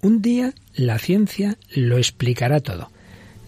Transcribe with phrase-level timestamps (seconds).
[0.00, 2.90] Un día la ciencia lo explicará todo,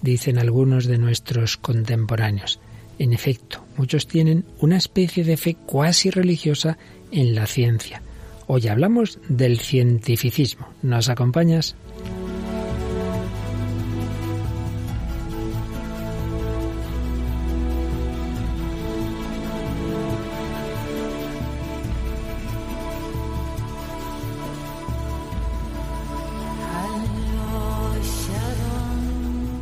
[0.02, 2.58] dicen algunos de nuestros contemporáneos.
[2.98, 6.76] En efecto, muchos tienen una especie de fe cuasi religiosa
[7.12, 8.02] en la ciencia.
[8.48, 10.66] Hoy hablamos del cientificismo.
[10.82, 11.76] ¿Nos acompañas?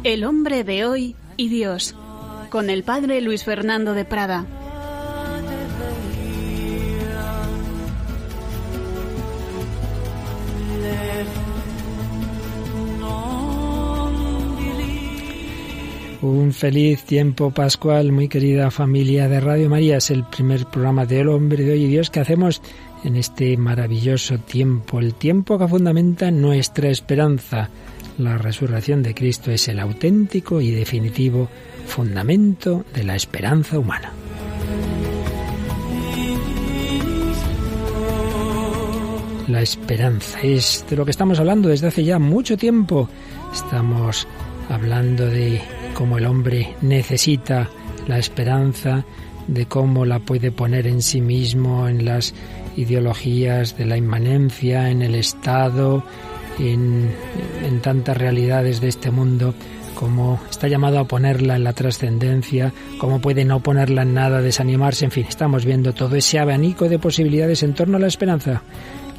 [0.08, 1.94] El hombre de hoy y Dios,
[2.48, 4.46] con el padre Luis Fernando de Prada.
[16.22, 19.98] Un feliz tiempo pascual, muy querida familia de Radio María.
[19.98, 22.62] Es el primer programa de El Hombre de Hoy y Dios que hacemos
[23.04, 27.68] en este maravilloso tiempo, el tiempo que fundamenta nuestra esperanza
[28.18, 31.48] la resurrección de Cristo es el auténtico y definitivo
[31.86, 34.12] fundamento de la esperanza humana.
[39.46, 43.08] La esperanza es de lo que estamos hablando desde hace ya mucho tiempo.
[43.52, 44.26] Estamos
[44.68, 45.62] hablando de
[45.94, 47.70] cómo el hombre necesita
[48.08, 49.04] la esperanza,
[49.46, 52.34] de cómo la puede poner en sí mismo, en las
[52.76, 56.04] ideologías de la inmanencia, en el Estado,
[56.58, 59.54] en, tantas realidades de este mundo,
[59.94, 65.04] como está llamado a ponerla en la trascendencia, cómo puede no ponerla en nada, desanimarse,
[65.04, 68.62] en fin, estamos viendo todo ese abanico de posibilidades en torno a la esperanza.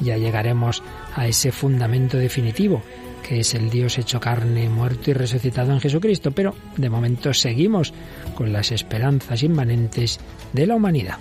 [0.00, 0.82] Ya llegaremos
[1.14, 2.82] a ese fundamento definitivo,
[3.26, 7.92] que es el Dios hecho carne, muerto y resucitado en Jesucristo, pero de momento seguimos
[8.34, 10.18] con las esperanzas inmanentes
[10.52, 11.18] de la humanidad.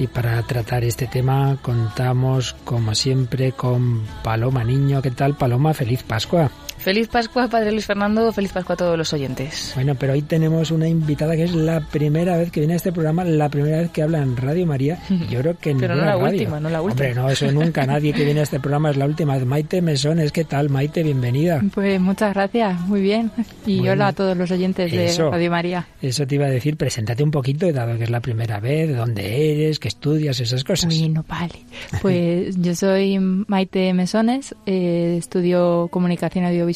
[0.00, 5.02] Y para tratar este tema contamos, como siempre, con Paloma Niño.
[5.02, 5.74] ¿Qué tal, Paloma?
[5.74, 6.50] Feliz Pascua.
[6.80, 8.32] Feliz Pascua, Padre Luis Fernando.
[8.32, 9.72] Feliz Pascua a todos los oyentes.
[9.74, 12.90] Bueno, pero hoy tenemos una invitada que es la primera vez que viene a este
[12.90, 14.98] programa, la primera vez que habla en Radio María.
[15.28, 17.08] Yo creo que Pero no la última, no la última.
[17.08, 17.84] Hombre, no, eso nunca.
[17.84, 19.38] Nadie que viene a este programa es la última.
[19.38, 21.02] Maite Mesones, ¿qué tal, Maite?
[21.02, 21.60] Bienvenida.
[21.74, 23.30] Pues muchas gracias, muy bien.
[23.66, 25.86] Y hola a todos los oyentes de Radio María.
[26.00, 28.94] Eso te iba a decir, preséntate un poquito, dado que es la primera vez, de
[28.94, 30.94] dónde eres, qué estudias, esas cosas.
[31.10, 31.60] no vale.
[32.00, 36.69] Pues yo soy Maite Mesones, eh, estudio comunicación audiovisual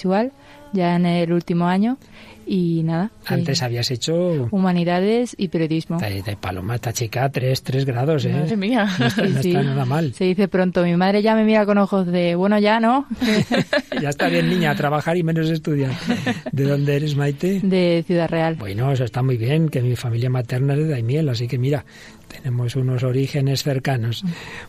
[0.73, 1.99] ya en el último año
[2.47, 3.11] y nada.
[3.27, 4.49] Antes habías hecho...
[4.51, 5.99] Humanidades y periodismo.
[5.99, 8.33] De, paloma, esta chica, tres, tres grados, ¿eh?
[8.33, 8.87] Madre mía.
[8.99, 10.13] No, está, nada mal.
[10.15, 13.07] Se dice pronto, mi madre ya me mira con ojos de, bueno, ya, ¿no?
[14.03, 15.93] ya está bien, niña, a trabajar y menos estudiar.
[16.53, 17.61] ¿De dónde eres, Maite?
[17.63, 18.57] De Ciudad Real.
[18.57, 21.85] Bueno, eso está muy bien, que mi familia materna es de Daimiel, así que mira,
[22.29, 24.25] tenemos unos orígenes cercanos.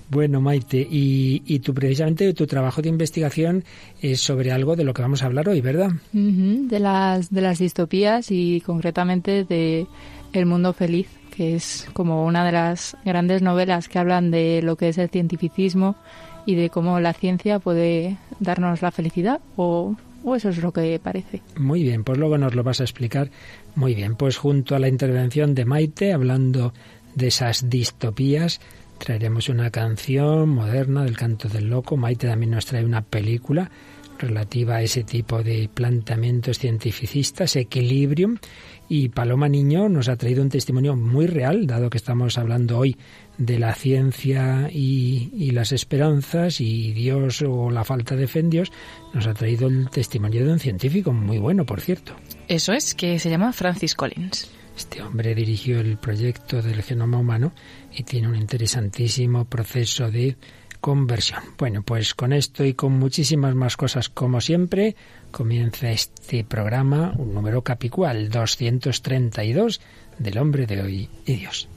[0.09, 3.63] Bueno, Maite, y, y tú precisamente tu trabajo de investigación
[4.01, 5.91] es sobre algo de lo que vamos a hablar hoy, ¿verdad?
[6.13, 9.87] de las de las distopías y concretamente de
[10.33, 14.75] El mundo feliz, que es como una de las grandes novelas que hablan de lo
[14.75, 15.95] que es el cientificismo
[16.45, 19.95] y de cómo la ciencia puede darnos la felicidad o
[20.25, 21.41] o eso es lo que parece.
[21.55, 23.29] Muy bien, pues luego nos lo vas a explicar.
[23.75, 26.73] Muy bien, pues junto a la intervención de Maite, hablando
[27.15, 28.59] de esas distopías.
[28.97, 31.97] Traeremos una canción moderna del canto del loco.
[31.97, 33.69] Maite también nos trae una película
[34.17, 38.37] relativa a ese tipo de planteamientos cientificistas, Equilibrium.
[38.87, 42.95] Y Paloma Niño nos ha traído un testimonio muy real, dado que estamos hablando hoy
[43.37, 48.51] de la ciencia y, y, las esperanzas y Dios o la falta de fe en
[48.51, 48.71] Dios,
[49.13, 52.13] nos ha traído el testimonio de un científico muy bueno, por cierto.
[52.47, 54.51] Eso es, que se llama Francis Collins.
[54.75, 57.53] Este hombre dirigió el proyecto del genoma humano
[57.93, 60.35] y tiene un interesantísimo proceso de
[60.81, 61.41] conversión.
[61.57, 64.95] Bueno, pues con esto y con muchísimas más cosas, como siempre,
[65.31, 69.81] comienza este programa, un número capicual, 232
[70.19, 71.67] del hombre de hoy y Dios.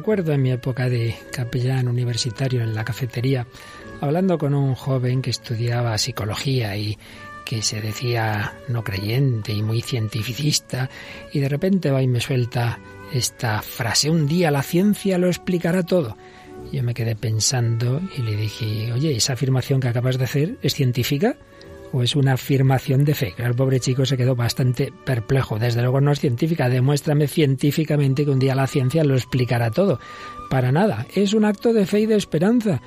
[0.00, 3.46] Recuerdo en mi época de capellán universitario en la cafetería,
[4.00, 6.96] hablando con un joven que estudiaba psicología y
[7.44, 10.88] que se decía no creyente y muy cientificista,
[11.34, 12.78] y de repente va y me suelta
[13.12, 16.16] esta frase, un día la ciencia lo explicará todo.
[16.72, 20.72] Yo me quedé pensando y le dije, oye, ¿esa afirmación que acabas de hacer es
[20.72, 21.36] científica?
[21.92, 23.34] ¿O es una afirmación de fe?
[23.36, 25.58] El pobre chico se quedó bastante perplejo.
[25.58, 26.68] Desde luego no es científica.
[26.68, 29.98] Demuéstrame científicamente que un día la ciencia lo explicará todo.
[30.48, 31.06] Para nada.
[31.14, 32.80] Es un acto de fe y de esperanza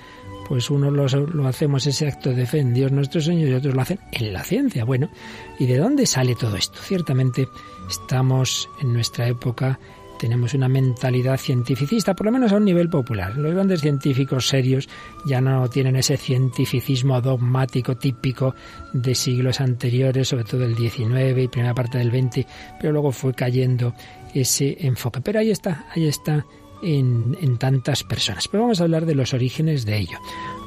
[0.48, 3.74] pues uno lo, lo, hacemos ese acto de fe en Dios nuestro Señor y otros
[3.74, 4.84] lo hacen en la ciencia.
[4.84, 5.10] Bueno,
[5.58, 6.80] ¿y de dónde sale todo esto?
[6.82, 7.48] Ciertamente
[7.90, 9.80] estamos en nuestra época,
[10.24, 13.36] tenemos una mentalidad cientificista, por lo menos a un nivel popular.
[13.36, 14.88] Los grandes científicos serios
[15.25, 18.56] ya no tienen ese cientificismo dogmático típico
[18.94, 22.48] de siglos anteriores, sobre todo el XIX y primera parte del XX,
[22.80, 23.94] pero luego fue cayendo
[24.34, 25.20] ese enfoque.
[25.20, 26.46] Pero ahí está, ahí está
[26.81, 28.48] en, tantas personas.
[28.48, 30.19] Pero vamos a hablar de los orígenes de ello.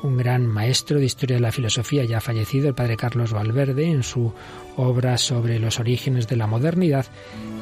[0.02, 4.02] Un gran maestro de historia de la filosofía ya fallecido, el padre Carlos Valverde, en
[4.02, 4.32] su
[4.76, 7.06] obra sobre los orígenes de la modernidad,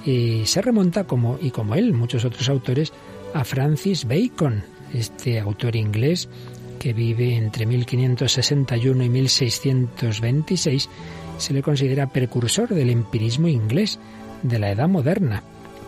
[0.04, 2.92] eh, se remonta, como, y como él, muchos otros autores,
[3.32, 6.28] a Francis Bacon, este autor inglés
[6.78, 10.88] que vive entre 1561 y 1626,
[11.38, 13.98] se le considera precursor del empirismo inglés
[14.42, 15.42] de la edad moderna.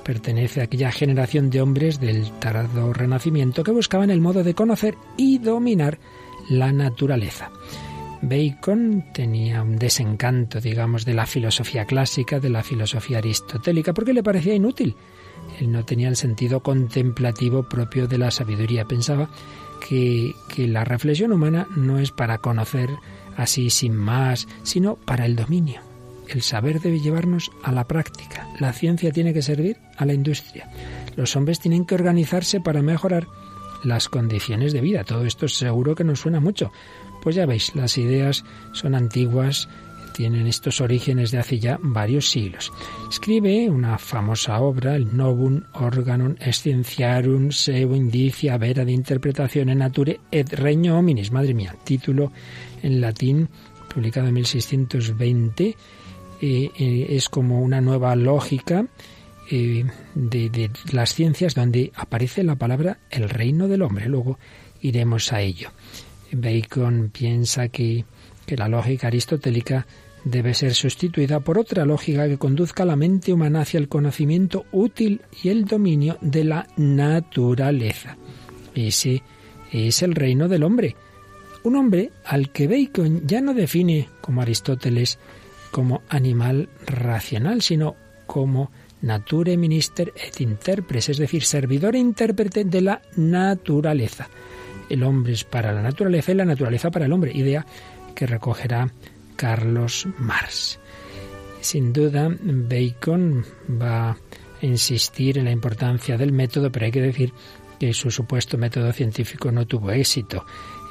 [0.04, 4.96] Pertenece a aquella generación de hombres del tardo renacimiento que buscaban el modo de conocer
[5.16, 5.99] y dominar
[6.48, 7.50] la naturaleza.
[8.22, 14.22] Bacon tenía un desencanto, digamos, de la filosofía clásica, de la filosofía aristotélica, porque le
[14.22, 14.96] parecía inútil.
[15.60, 18.87] Él no tenía el sentido contemplativo propio de la sabiduría.
[18.87, 19.28] Pensaba
[19.87, 22.90] que, que la reflexión humana no es para conocer
[23.37, 25.81] así sin más, sino para el dominio.
[26.28, 28.49] El saber debe llevarnos a la práctica.
[28.58, 30.69] La ciencia tiene que servir a la industria.
[31.14, 33.28] Los hombres tienen que organizarse para mejorar
[33.87, 35.05] las condiciones de vida.
[35.05, 36.73] Todo esto seguro que nos suena mucho.
[37.23, 39.69] Pues ya veis, las ideas son antiguas,
[40.12, 42.73] tienen estos orígenes de hace ya varios siglos.
[43.11, 50.53] Escribe una famosa obra, el Novum Organum Scientiarum Seu Indicia Vera de Interpretazione Nature et
[50.53, 51.33] Regno Hominis.
[51.33, 52.33] Madre mía, título
[52.83, 53.49] en latín,
[53.93, 55.77] publicado en 1620
[56.41, 58.87] eh, eh, es como una nueva lógica
[59.50, 64.08] de, las ciencias donde aparece la palabra el reino del hombre.
[64.08, 64.38] Luego
[64.81, 65.70] iremos a ello.
[66.32, 68.04] Bacon piensa que,
[68.44, 69.87] que la lógica aristotélica
[70.25, 74.66] debe ser sustituida por otra lógica que conduzca a la mente humana hacia el conocimiento
[74.72, 78.16] útil y el dominio de la naturaleza.
[78.75, 79.22] Ese
[79.70, 80.96] es el reino del hombre.
[81.62, 85.19] Un hombre al que Bacon ya no define como Aristóteles
[85.70, 87.96] como animal racional, sino
[88.26, 88.70] como
[89.06, 94.29] nature minister et interpres, es decir, servidor e intérprete de la naturaleza.
[94.88, 97.64] El hombre es para la naturaleza y la naturaleza para el hombre, idea
[98.14, 98.91] que recogerá
[99.37, 100.79] Carlos Marx.
[101.61, 103.44] Sin duda, Bacon
[103.81, 104.17] va a
[104.61, 107.32] insistir en la importancia del método, pero hay que decir
[107.79, 110.44] que su supuesto método científico no tuvo éxito.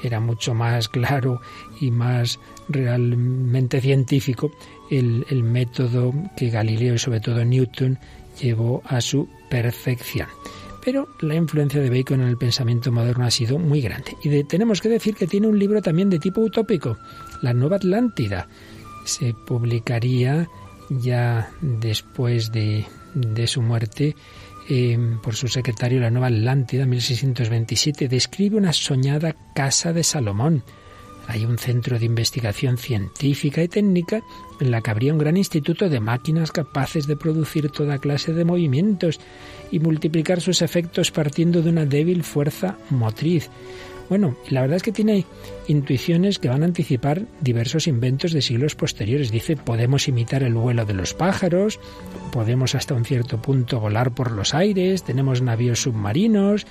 [0.04, 1.42] Era mucho más claro
[1.80, 4.52] y más realmente científico
[4.90, 7.98] el, método que Galileo y sobre todo Newton
[8.42, 10.28] llevó a su perfección.
[10.84, 14.16] Pero la influencia de Bacon en el pensamiento moderno ha sido muy grande.
[14.24, 16.98] Y tenemos que decir que tiene un libro también de tipo utópico,
[17.42, 18.48] La Nueva Atlántida.
[19.04, 20.48] Se publicaría
[20.90, 22.86] ya después de,
[23.48, 24.16] su muerte
[24.70, 28.08] eh, por su secretario La Nueva Atlántida, 1627.
[28.08, 30.64] Describe una soñada casa de Salomón
[31.27, 34.24] hay un centro de investigación científica y técnica
[34.60, 38.46] en la que habría un gran instituto de máquinas capaces de producir toda clase de
[38.46, 39.20] movimientos
[39.72, 43.50] y multiplicar sus efectos partiendo de una débil fuerza motriz.
[44.07, 45.25] Bueno, la verdad es que tiene
[45.67, 49.31] intuiciones que van a anticipar diversos inventos de siglos posteriores.
[49.31, 51.79] Dice, podemos imitar el vuelo de los pájaros,
[52.31, 56.67] podemos hasta un cierto punto volar por los aires, tenemos navíos submarinos,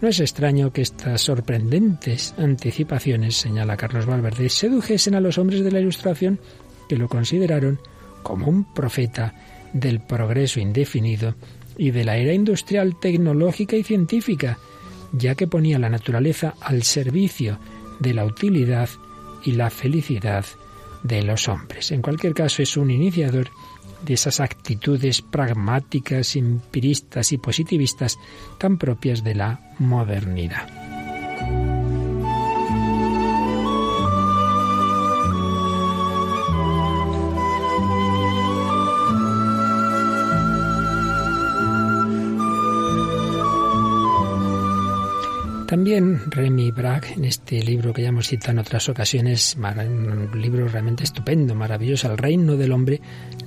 [0.00, 5.72] no es extraño que estas sorprendentes anticipaciones, señala Carlos Valverde, sedujesen a los hombres de
[5.72, 6.38] la Ilustración
[6.88, 7.80] que lo consideraron
[8.22, 9.34] como un profeta
[9.72, 11.34] del progreso indefinido
[11.80, 14.58] y de la era industrial, tecnológica y científica,
[15.12, 17.58] ya que ponía la naturaleza al servicio
[17.98, 18.90] de la utilidad
[19.44, 20.44] y la felicidad
[21.02, 21.90] de los hombres.
[21.90, 23.48] En cualquier caso, es un iniciador
[24.04, 28.18] de esas actitudes pragmáticas, empiristas y positivistas
[28.58, 30.79] tan propias de la modernidad.
[45.70, 50.66] También Remy Bragg, en este libro que ya hemos citado en otras ocasiones, un libro
[50.66, 53.00] realmente estupendo, maravilloso, El reino del hombre,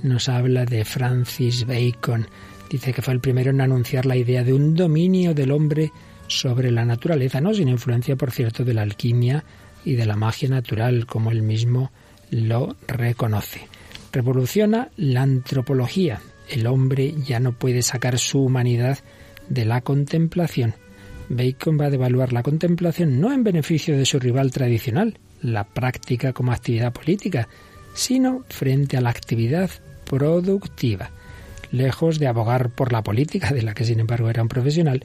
[0.03, 2.25] nos habla de Francis Bacon.
[2.69, 5.91] Dice que fue el primero en anunciar la idea de un dominio del hombre
[6.27, 9.43] sobre la naturaleza, no sin influencia, por cierto, de la alquimia
[9.83, 11.91] y de la magia natural, como él mismo
[12.31, 13.67] lo reconoce.
[14.13, 16.21] Revoluciona la antropología.
[16.49, 18.99] El hombre ya no puede sacar su humanidad
[19.49, 20.75] de la contemplación.
[21.29, 26.33] Bacon va a devaluar la contemplación no en beneficio de su rival tradicional, la práctica
[26.33, 27.47] como actividad política,
[27.93, 29.69] sino frente a la actividad
[30.05, 31.11] productiva.
[31.71, 35.03] Lejos de abogar por la política, de la que sin embargo era un profesional,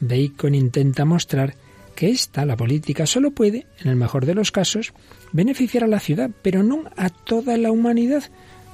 [0.00, 1.54] Bacon intenta mostrar
[1.94, 4.92] que esta, la política, solo puede, en el mejor de los casos,
[5.32, 8.24] beneficiar a la ciudad, pero no a toda la humanidad,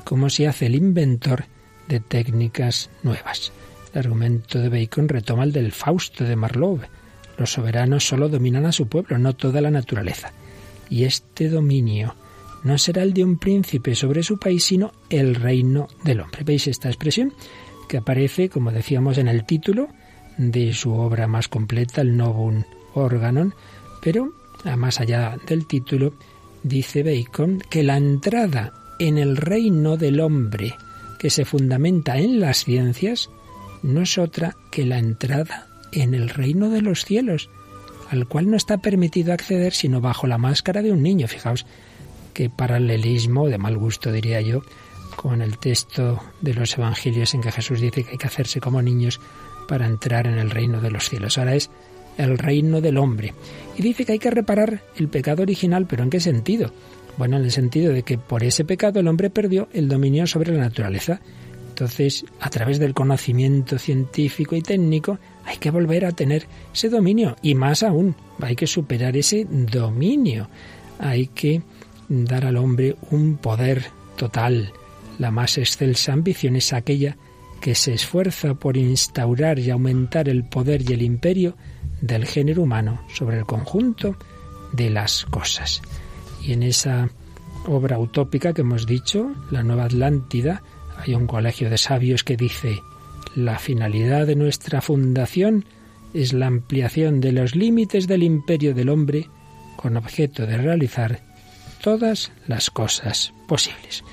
[0.04, 1.44] como si hace el inventor
[1.88, 3.52] de técnicas nuevas.
[3.92, 6.88] El argumento de Bacon retoma el del Fausto de Marlowe.
[7.36, 10.32] Los soberanos solo dominan a su pueblo, no toda la naturaleza.
[10.88, 12.14] Y este dominio
[12.64, 16.44] no será el de un príncipe sobre su país, sino el reino del hombre.
[16.44, 17.34] ¿Veis esta expresión?
[17.88, 19.88] Que aparece, como decíamos, en el título
[20.38, 22.62] de su obra más completa, el Novum
[22.94, 23.54] Organon,
[24.00, 24.32] pero
[24.76, 26.14] más allá del título,
[26.62, 30.76] dice Bacon que la entrada en el reino del hombre
[31.18, 33.30] que se fundamenta en las ciencias
[33.82, 37.50] no es otra que la entrada en el reino de los cielos,
[38.10, 41.28] al cual no está permitido acceder sino bajo la máscara de un niño.
[41.28, 41.66] Fijaos
[42.34, 44.62] qué paralelismo, de mal gusto diría yo,
[45.16, 48.82] con el texto de los evangelios en que Jesús dice que hay que hacerse como
[48.82, 49.20] niños
[49.68, 51.38] para entrar en el reino de los cielos.
[51.38, 51.70] Ahora es
[52.18, 53.34] el reino del hombre.
[53.76, 56.72] Y dice que hay que reparar el pecado original, pero ¿en qué sentido?
[57.18, 60.52] Bueno, en el sentido de que por ese pecado el hombre perdió el dominio sobre
[60.52, 61.20] la naturaleza.
[61.72, 67.34] Entonces, a través del conocimiento científico y técnico, hay que volver a tener ese dominio.
[67.40, 70.50] Y más aún, hay que superar ese dominio.
[70.98, 71.62] Hay que
[72.10, 73.86] dar al hombre un poder
[74.16, 74.70] total.
[75.18, 77.16] La más excelsa ambición es aquella
[77.62, 81.56] que se esfuerza por instaurar y aumentar el poder y el imperio
[82.02, 84.14] del género humano sobre el conjunto
[84.74, 85.80] de las cosas.
[86.42, 87.08] Y en esa
[87.66, 90.62] obra utópica que hemos dicho, La Nueva Atlántida,
[91.02, 92.82] hay un colegio de sabios que dice,
[93.34, 95.64] la finalidad de nuestra fundación
[96.14, 99.28] es la ampliación de los límites del imperio del hombre
[99.76, 101.20] con objeto de realizar
[101.82, 104.04] todas las cosas posibles.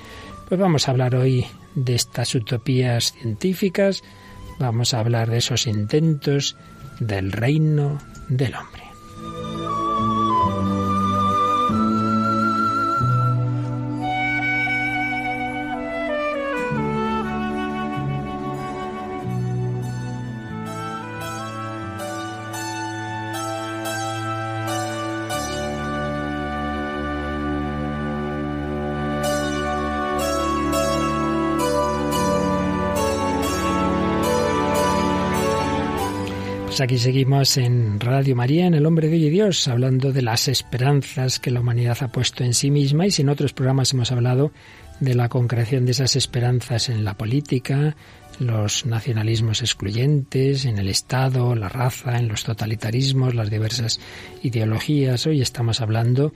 [0.48, 4.02] Pues vamos a hablar hoy de estas utopías científicas,
[4.58, 6.56] vamos a hablar de esos intentos
[6.98, 8.89] del reino del hombre.
[36.70, 40.22] Pues aquí seguimos en Radio María, en El Hombre de Hoy y Dios, hablando de
[40.22, 43.92] las esperanzas que la humanidad ha puesto en sí misma y si en otros programas
[43.92, 44.52] hemos hablado
[45.00, 47.96] de la concreción de esas esperanzas en la política,
[48.38, 53.98] los nacionalismos excluyentes, en el Estado, la raza, en los totalitarismos, las diversas
[54.44, 55.26] ideologías.
[55.26, 56.32] Hoy estamos hablando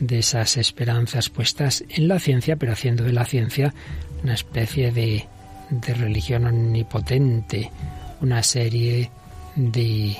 [0.00, 3.74] de esas esperanzas puestas en la ciencia, pero haciendo de la ciencia
[4.22, 5.28] una especie de,
[5.68, 7.70] de religión omnipotente,
[8.22, 9.10] una serie
[9.56, 10.16] de,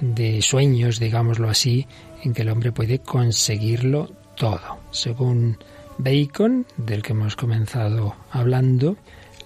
[0.00, 1.86] de sueños, digámoslo así,
[2.22, 4.78] en que el hombre puede conseguirlo todo.
[4.90, 5.58] Según
[5.98, 8.96] Bacon, del que hemos comenzado hablando,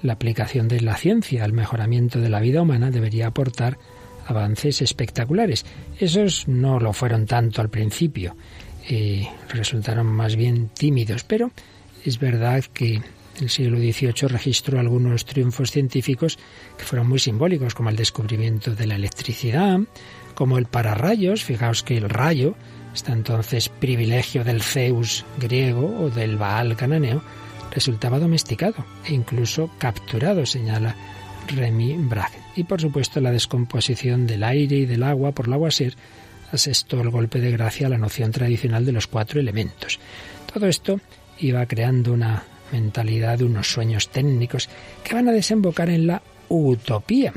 [0.02, 3.78] la aplicación de la ciencia al mejoramiento de la vida humana debería aportar
[4.26, 5.64] avances espectaculares.
[5.98, 8.36] Esos no lo fueron tanto al principio,
[8.88, 11.50] eh, resultaron más bien tímidos, pero
[12.04, 13.02] es verdad que
[13.40, 16.38] el siglo XVIII registró algunos triunfos científicos
[16.76, 19.80] que fueron muy simbólicos, como el descubrimiento de la electricidad,
[20.34, 22.54] como el pararrayos, fijaos que el rayo,
[22.94, 27.22] está entonces privilegio del Zeus griego o del Baal cananeo,
[27.70, 30.96] resultaba domesticado e incluso capturado, señala
[31.48, 32.32] Remy Bragg.
[32.56, 35.94] Y por supuesto la descomposición del aire y del agua por Lavoisier
[36.52, 39.98] asestó el golpe de gracia a la noción tradicional de los cuatro elementos.
[40.52, 41.00] Todo esto
[41.38, 42.42] iba creando una
[42.72, 44.68] mentalidad de unos sueños técnicos
[45.04, 47.32] que van a desembocar en la utopía.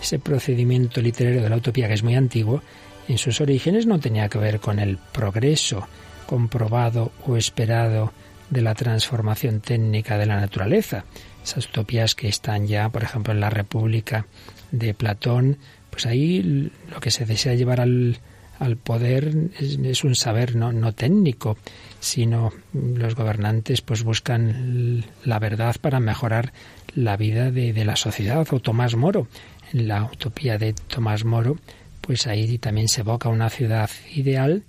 [0.00, 2.62] Ese procedimiento literario de la utopía, que es muy antiguo,
[3.08, 5.86] en sus orígenes no tenía que ver con el progreso
[6.26, 8.12] comprobado o esperado
[8.50, 11.04] de la transformación técnica de la naturaleza.
[11.42, 14.26] Esas utopías que están ya, por ejemplo, en la República
[14.70, 15.58] de Platón,
[15.90, 18.18] pues ahí lo que se desea llevar al,
[18.58, 21.56] al poder es, un saber no, no técnico,
[22.00, 26.52] sino los gobernantes pues buscan la verdad para mejorar
[26.94, 28.46] la vida de, de la sociedad.
[28.50, 29.28] O Tomás Moro,
[29.72, 31.58] en la utopía de Tomás Moro,
[32.00, 34.64] pues ahí también se evoca una ciudad ideal,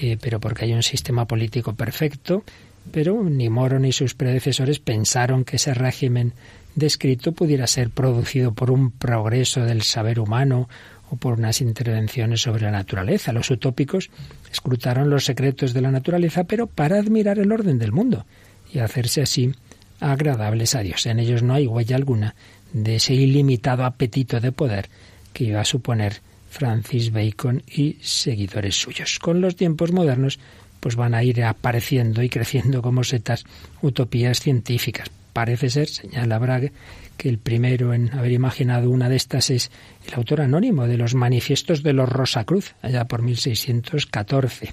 [0.00, 2.44] eh, pero porque hay un sistema político perfecto,
[2.92, 6.34] pero ni Moro ni sus predecesores pensaron que ese régimen
[6.74, 10.68] descrito pudiera ser producido por un progreso del saber humano
[11.10, 13.32] o por unas intervenciones sobre la naturaleza.
[13.32, 14.10] Los utópicos
[14.50, 18.26] escrutaron los secretos de la naturaleza, pero para admirar el orden del mundo
[18.72, 19.52] y hacerse así
[20.00, 21.06] agradables a Dios.
[21.06, 22.34] En ellos no hay huella alguna
[22.72, 24.88] de ese ilimitado apetito de poder
[25.32, 29.18] que iba a suponer Francis Bacon y seguidores suyos.
[29.18, 30.38] Con los tiempos modernos,
[30.80, 33.44] pues van a ir apareciendo y creciendo como setas
[33.82, 35.10] utopías científicas.
[35.36, 36.72] Parece ser, señala Brague,
[37.18, 39.70] que el primero en haber imaginado una de estas es
[40.08, 44.72] el autor anónimo de los manifiestos de los Rosacruz, allá por 1614.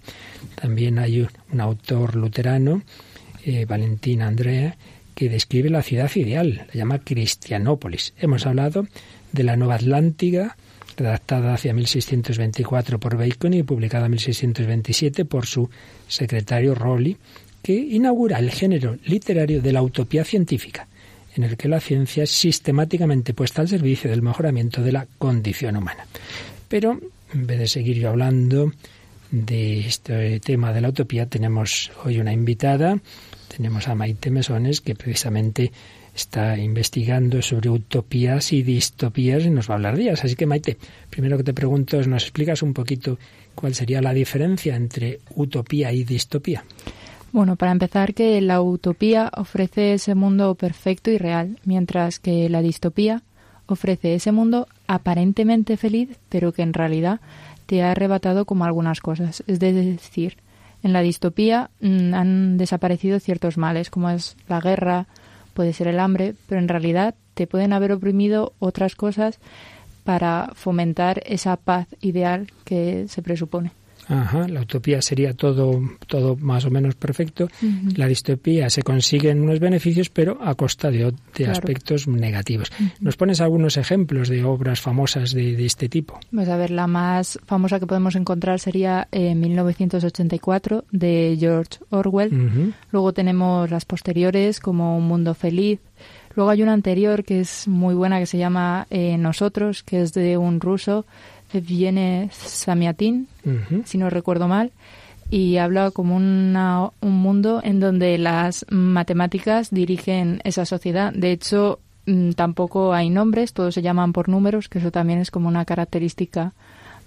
[0.55, 2.82] También hay un, autor luterano,
[3.43, 4.77] eh, Valentín Andrea,
[5.13, 8.13] que describe la ciudad ideal, la llama Cristianópolis.
[8.17, 8.88] Hemos hablado
[9.34, 10.55] de la Nueva Atlántica,
[10.96, 15.70] redactada hacia 1624 por Bacon y publicada en 1627 por su
[16.08, 17.17] secretario Rowley,
[17.63, 20.88] que inaugura el género literario de la utopía científica,
[21.36, 25.77] en el que la ciencia es sistemáticamente puesta al servicio del mejoramiento de la condición
[25.77, 26.05] humana.
[26.67, 27.00] Pero,
[27.34, 28.74] en vez de seguir yo hablando
[29.32, 33.00] de este tema de la utopía, tenemos hoy una invitada,
[33.48, 35.72] tenemos a Maite Mesones, que precisamente
[36.13, 40.24] está investigando sobre utopías y distopías y nos va a hablar de ellas.
[40.25, 40.77] Así que Maite,
[41.10, 43.17] primero que te pregunto es, ¿nos explicas un poquito
[43.55, 46.65] cuál sería la diferencia entre utopía y distopía?
[47.34, 52.62] Bueno, para empezar, que la utopía ofrece ese mundo perfecto y real, mientras que la
[52.62, 53.24] distopía
[53.66, 57.22] ofrece ese mundo aparentemente feliz, pero que en realidad
[57.66, 59.44] te ha arrebatado como algunas cosas.
[59.48, 60.38] Es decir,
[60.84, 65.08] en la distopía mm, han desaparecido ciertos males, como es la guerra,
[65.56, 69.40] puede ser el hambre, pero en realidad te pueden haber oprimido otras cosas
[70.04, 73.72] para fomentar esa paz ideal que se presupone.
[74.07, 77.48] Ajá, la utopía sería todo, todo más o menos perfecto.
[77.95, 81.13] La distopía se consiguen unos beneficios, pero a costa de,
[81.47, 82.71] aspectos negativos.
[82.99, 86.19] ¿Nos pones algunos ejemplos de obras famosas de, este tipo?
[86.32, 92.73] Pues a ver, la más famosa que podemos encontrar sería en 1984 de George Orwell.
[92.91, 95.80] Luego tenemos las posteriores como Un Mundo Feliz.
[96.36, 100.13] Luego hay una anterior que es muy buena que se llama eh, Nosotros, que es
[100.13, 101.06] de un ruso
[101.62, 103.28] viene Samiatin,
[103.86, 104.72] si no recuerdo mal,
[105.30, 111.12] y habla como una, un mundo en donde las matemáticas dirigen esa sociedad.
[111.13, 115.32] De hecho, mm, tampoco hay nombres, todos se llaman por números, que eso también es
[115.32, 116.54] como una característica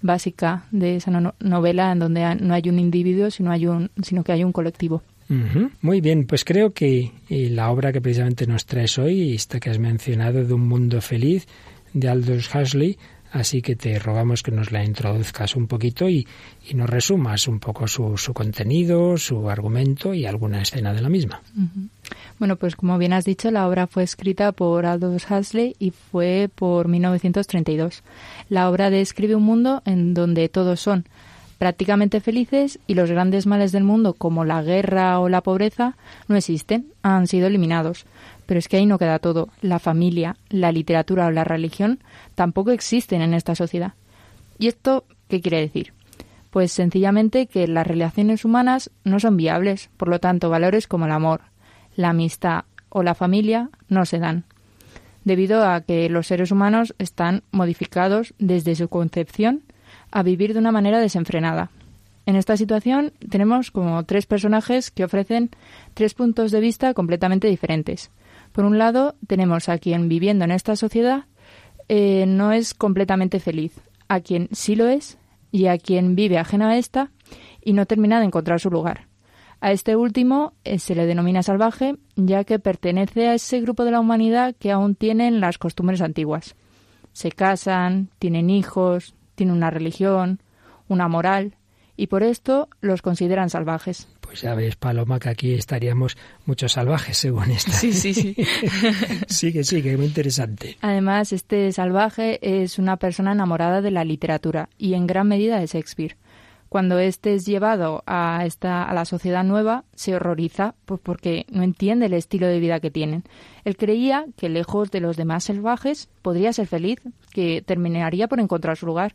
[0.03, 4.33] básica de esa novela en donde no hay un individuo, sino, hay un, sino que
[4.33, 5.03] hay un colectivo.
[5.81, 9.79] Muy bien, pues creo que la obra que precisamente nos traes hoy, esta que has
[9.79, 11.49] mencionado de Un Mundo Feliz,
[11.93, 12.97] de Aldous Huxley,
[13.33, 16.27] Así que te rogamos que nos la introduzcas un poquito y,
[16.75, 21.41] nos resumas un poco su, su, contenido, su argumento y alguna escena de la misma.
[22.39, 26.51] Bueno, pues como bien has dicho, la obra fue escrita por Aldous Huxley y fue
[26.55, 28.03] por 1932.
[28.49, 31.05] La obra describe un mundo en donde todos son
[31.59, 35.97] prácticamente felices y los grandes males del mundo, como la guerra o la pobreza,
[36.29, 38.07] no existen, han sido eliminados.
[38.47, 39.49] Pero es que ahí no queda todo.
[39.61, 42.01] La familia, la literatura o la religión
[42.35, 43.95] tampoco existen en esta sociedad.
[44.59, 45.93] ¿Y esto qué quiere decir?
[46.51, 51.13] Pues sencillamente que las relaciones humanas no son viables, por lo tanto valores como el
[51.13, 51.43] amor,
[51.97, 54.45] la amistad o la familia no se dan,
[55.25, 59.63] debido a que los seres humanos están modificados desde su concepción
[60.11, 61.71] a vivir de una manera desenfrenada.
[62.25, 65.51] En esta situación tenemos como tres personajes que ofrecen
[65.95, 68.11] tres puntos de vista completamente diferentes.
[68.57, 71.25] Por un lado, tenemos a quien viviendo en esta sociedad
[71.91, 75.19] eh, no es completamente feliz, a quien sí lo es
[75.53, 77.11] y a quien vive ajena a esta
[77.63, 79.09] y no termina de encontrar su lugar.
[79.61, 83.91] A este último eh, se le denomina salvaje, ya que pertenece a ese grupo de
[83.91, 86.57] la humanidad que aún tienen las costumbres antiguas.
[87.13, 90.41] Se casan, tienen hijos, tienen una religión,
[90.89, 91.57] una moral,
[91.95, 94.09] y por esto los consideran salvajes.
[94.43, 97.73] Ya ves, Paloma, que aquí estaríamos muchos salvajes según esta.
[97.73, 98.37] Sí, sí, sí.
[99.29, 100.77] sigue, sigue, muy interesante.
[100.81, 105.67] Además, este salvaje es una persona enamorada de la literatura y en gran medida de
[105.67, 106.17] Shakespeare.
[106.69, 111.63] Cuando éste es llevado a, esta, a la sociedad nueva, se horroriza pues porque no
[111.63, 113.23] entiende el estilo de vida que tienen.
[113.65, 116.99] Él creía que lejos de los demás salvajes podría ser feliz,
[117.33, 119.15] que terminaría por encontrar su lugar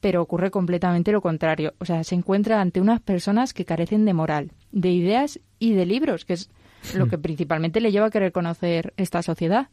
[0.00, 1.74] pero ocurre completamente lo contrario.
[1.78, 5.86] O sea, se encuentra ante unas personas que carecen de moral, de ideas y de
[5.86, 6.50] libros, que es
[6.94, 9.68] lo que principalmente le lleva a querer conocer esta sociedad.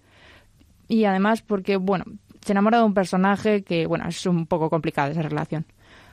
[0.87, 2.05] Y además porque, bueno,
[2.41, 5.65] se enamora de un personaje que, bueno, es un poco complicada esa relación.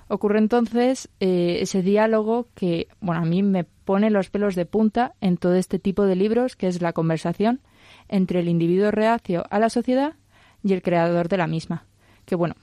[0.08, 5.14] Ocurre entonces eh, ese diálogo que, bueno, a mí me pone los pelos de punta
[5.20, 7.60] en todo este tipo de libros, que es la conversación
[8.08, 10.14] entre el individuo reacio a la sociedad
[10.62, 11.86] y el creador de la misma.
[12.26, 12.54] Que, bueno,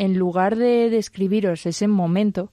[0.00, 2.50] en lugar de describiros ese momento,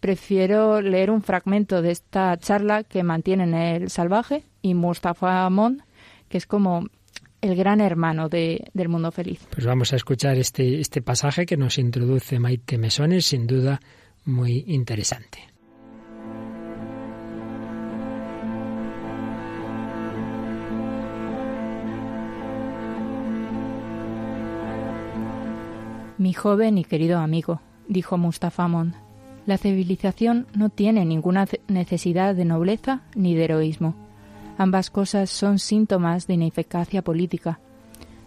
[0.00, 5.84] prefiero leer un fragmento de esta charla que mantienen el salvaje y Mustafa Amon,
[6.28, 6.88] que es como
[7.40, 9.46] el gran hermano de, del mundo feliz.
[9.48, 13.80] Pues vamos a escuchar este, este pasaje que nos introduce Maite Mesones, sin duda
[14.24, 15.47] muy interesante.
[26.18, 28.94] Mi joven y querido amigo, dijo Mustafa Amon,
[29.46, 33.94] la civilización no tiene ninguna necesidad de nobleza ni de heroísmo.
[34.58, 37.60] Ambas cosas son síntomas de ineficacia política.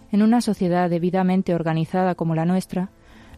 [0.10, 2.92] En una sociedad debidamente organizada como la nuestra,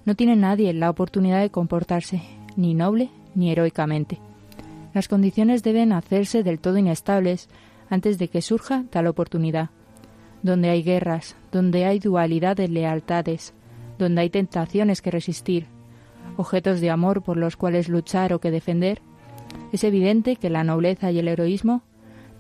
[0.06, 2.22] no tiene nadie la oportunidad de comportarse
[2.56, 4.20] ni noble ni heroicamente.
[4.94, 7.50] Las condiciones deben hacerse del todo inestables
[7.89, 9.72] antes de que surja tal oportunidad.
[10.44, 13.56] Donde hay guerras, donde hay dualidad de lealtades,
[14.04, 15.68] donde hay tentaciones que resistir,
[16.38, 19.02] objetos de amor por los cuales luchar o que defender,
[19.72, 21.82] es evidente que la nobleza y el heroísmo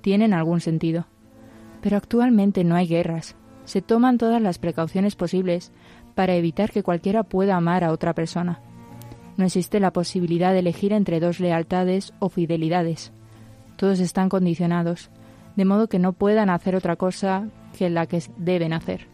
[0.01, 1.07] tienen algún sentido.
[1.81, 3.35] Pero actualmente no hay guerras.
[3.65, 5.71] Se toman todas las precauciones posibles
[6.15, 8.61] para evitar que cualquiera pueda amar a otra persona.
[9.37, 13.11] No existe la posibilidad de elegir entre dos lealtades o fidelidades.
[13.77, 15.09] Todos están condicionados,
[15.55, 17.47] de modo que no puedan hacer otra cosa
[17.77, 19.07] que la que deben hacer.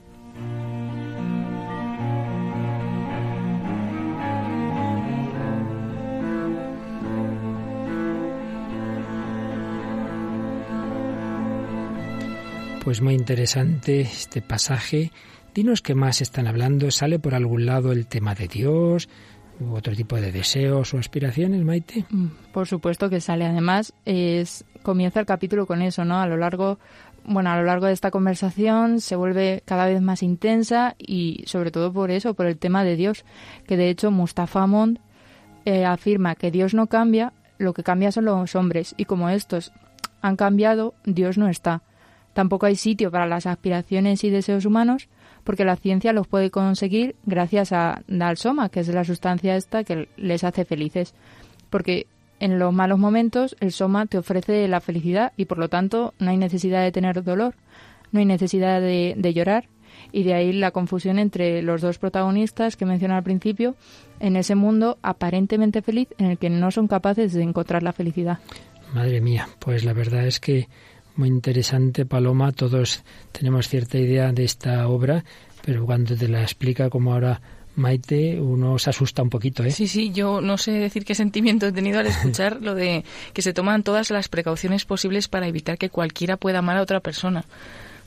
[12.89, 15.11] Pues muy interesante este pasaje.
[15.53, 16.89] Dinos qué más están hablando.
[16.89, 19.09] ¿Sale por algún lado el tema de Dios?
[19.59, 22.05] ¿U otro tipo de deseos o aspiraciones, Maite?
[22.09, 23.45] Mm, por supuesto que sale.
[23.45, 26.19] Además, es, comienza el capítulo con eso, ¿no?
[26.19, 26.79] A lo largo,
[27.25, 31.69] bueno, a lo largo de esta conversación se vuelve cada vez más intensa y sobre
[31.69, 33.23] todo por eso, por el tema de Dios,
[33.67, 34.97] que de hecho Mustafa Mond
[35.63, 39.73] eh, afirma que Dios no cambia, lo que cambia son los hombres y como estos
[40.21, 41.83] han cambiado, Dios no está.
[42.33, 45.09] Tampoco hay sitio para las aspiraciones y deseos humanos
[45.43, 50.07] porque la ciencia los puede conseguir gracias a Dalsoma, que es la sustancia esta que
[50.17, 51.15] les hace felices.
[51.69, 52.07] Porque
[52.39, 56.29] en los malos momentos el soma te ofrece la felicidad y por lo tanto no
[56.29, 57.55] hay necesidad de tener dolor,
[58.11, 59.65] no hay necesidad de, de llorar
[60.11, 63.75] y de ahí la confusión entre los dos protagonistas que mencioné al principio
[64.19, 68.39] en ese mundo aparentemente feliz en el que no son capaces de encontrar la felicidad.
[68.93, 70.67] Madre mía, pues la verdad es que
[71.19, 72.53] muy interesante, Paloma.
[72.53, 75.23] Todos tenemos cierta idea de esta obra,
[75.63, 77.41] pero cuando te la explica como ahora
[77.75, 79.71] Maite, uno se asusta un poquito, ¿eh?
[79.71, 83.03] Sí, sí, yo no sé decir qué sentimiento he tenido al escuchar lo de
[83.33, 87.01] que se toman todas las precauciones posibles para evitar que cualquiera pueda amar a otra
[87.01, 87.45] persona.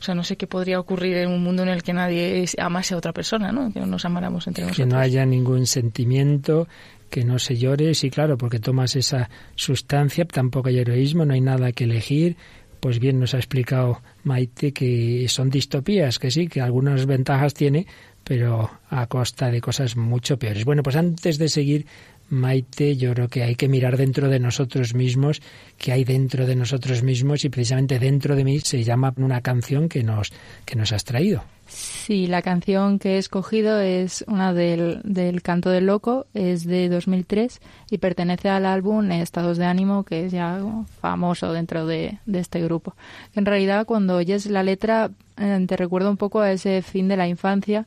[0.00, 2.94] O sea, no sé qué podría ocurrir en un mundo en el que nadie amase
[2.94, 3.72] a otra persona, ¿no?
[3.72, 4.84] Que no nos amáramos entre nosotros.
[4.88, 6.66] Que no haya ningún sentimiento,
[7.08, 11.42] que no se llore, sí, claro, porque tomas esa sustancia, tampoco hay heroísmo, no hay
[11.42, 12.36] nada que elegir,
[12.82, 17.86] pues bien nos ha explicado Maite que son distopías, que sí, que algunas ventajas tiene,
[18.24, 20.64] pero a costa de cosas mucho peores.
[20.64, 21.86] Bueno, pues antes de seguir,
[22.32, 25.42] Maite, yo creo que hay que mirar dentro de nosotros mismos,
[25.76, 29.88] que hay dentro de nosotros mismos y precisamente dentro de mí se llama una canción
[29.88, 30.32] que nos,
[30.64, 31.44] que nos has traído.
[31.66, 36.88] Sí, la canción que he escogido es una del, del Canto del Loco, es de
[36.88, 40.58] 2003 y pertenece al álbum Estados de Ánimo, que es ya
[41.00, 42.94] famoso dentro de, de este grupo.
[43.34, 47.16] En realidad, cuando oyes la letra, eh, te recuerda un poco a ese fin de
[47.16, 47.86] la infancia,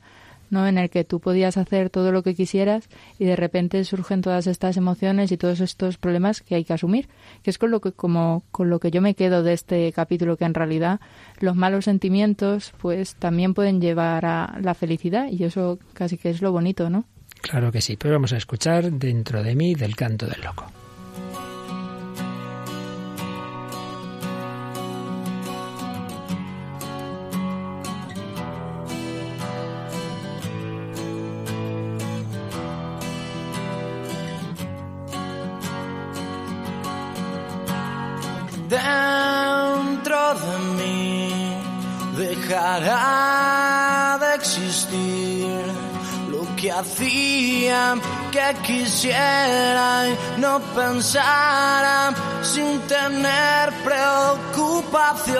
[0.55, 0.67] ¿no?
[0.67, 2.89] en el que tú podías hacer todo lo que quisieras
[3.19, 7.07] y de repente surgen todas estas emociones y todos estos problemas que hay que asumir,
[7.43, 10.37] que es con lo que como con lo que yo me quedo de este capítulo
[10.37, 10.99] que en realidad
[11.39, 16.41] los malos sentimientos pues también pueden llevar a la felicidad y eso casi que es
[16.41, 17.05] lo bonito, ¿no?
[17.41, 20.71] Claro que sí, pero vamos a escuchar dentro de mí del canto del loco.
[38.75, 41.31] dentro de mí
[42.17, 45.63] dejará de existir
[46.29, 47.95] lo que hacía
[48.31, 55.35] que quisiera y no pensara sin tener preocupación.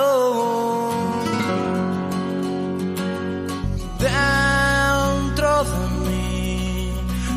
[3.99, 6.93] Dentro de mí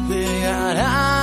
[0.09, 1.18] dejará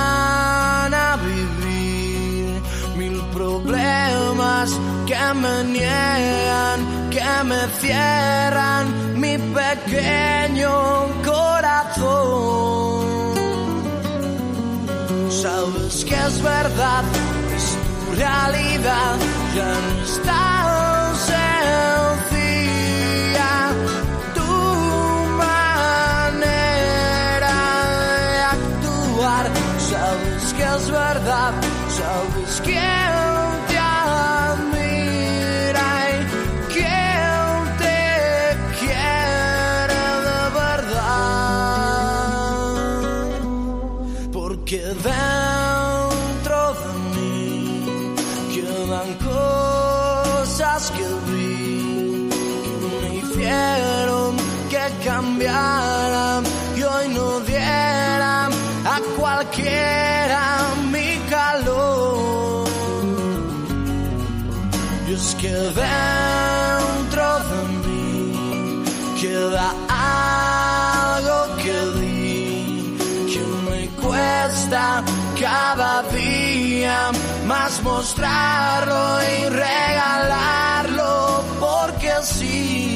[5.06, 8.84] que me niegan, que me cierran
[9.20, 10.72] mi pequeño
[11.24, 13.06] corazón.
[15.30, 17.04] Sabes que es verdad,
[17.56, 17.66] es
[18.04, 19.16] tu realidad,
[19.54, 20.44] ya no está
[22.26, 23.54] sencilla
[24.34, 24.52] tu
[25.44, 26.78] manera
[28.32, 29.44] de actuar.
[29.90, 31.52] Sabes que es verdad,
[31.96, 33.05] sabes quién
[55.16, 56.42] cambiara
[56.76, 58.48] y hoy no diera
[58.94, 60.42] a cualquiera
[60.92, 62.68] mi calor.
[65.08, 68.84] Y es que dentro de mí
[69.20, 69.68] queda
[71.16, 72.98] algo que di
[73.32, 75.02] que me cuesta
[75.40, 76.98] cada día
[77.46, 79.02] más mostrarlo
[79.32, 82.95] y regalarlo porque sí.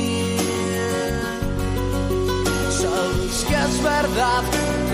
[3.50, 4.44] Que es verdad,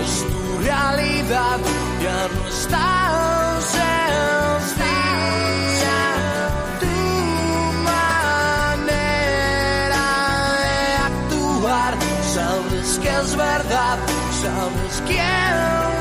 [0.03, 1.59] es tu realidad,
[2.01, 4.79] ya no está sencilla
[6.79, 6.97] tu
[7.91, 8.97] manera
[10.65, 10.77] de
[11.11, 11.93] actuar.
[12.33, 13.97] Sabes que es verdad,
[14.41, 15.96] sabes quién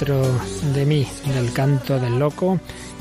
[0.00, 0.40] Dentro
[0.72, 2.58] de mí, del canto del loco,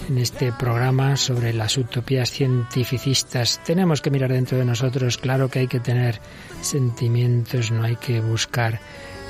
[0.10, 3.64] en este programa sobre las utopías cientificistas.
[3.64, 6.20] Tenemos que mirar dentro de nosotros, claro que hay que tener
[6.60, 8.82] sentimientos, no hay que buscar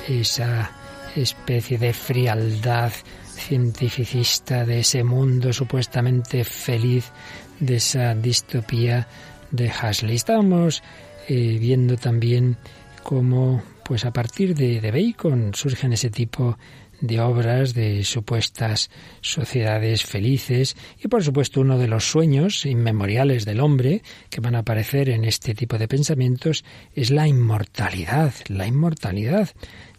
[0.07, 0.71] esa
[1.15, 2.91] especie de frialdad
[3.35, 7.11] cientificista de ese mundo supuestamente feliz,
[7.59, 9.07] de esa distopía
[9.51, 10.15] de Hasley.
[10.15, 10.81] Estábamos
[11.27, 12.57] eh, viendo también
[13.03, 16.57] cómo, pues a partir de, de Bacon surgen ese tipo
[17.01, 18.89] de obras de supuestas
[19.21, 24.59] sociedades felices y por supuesto uno de los sueños inmemoriales del hombre que van a
[24.59, 29.49] aparecer en este tipo de pensamientos es la inmortalidad, la inmortalidad.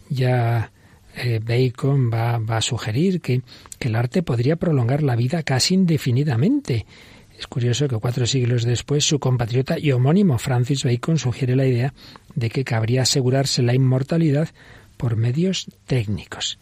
[0.09, 0.71] Ya
[1.15, 3.41] eh, Bacon va, va, a sugerir que,
[3.79, 6.85] que el arte podría prolongar la vida casi indefinidamente.
[7.37, 11.93] Es curioso que cuatro siglos después su compatriota y homónimo Francis Bacon sugiere la idea
[12.35, 14.49] de que cabría asegurarse la inmortalidad
[15.01, 16.59] por medios técnicos.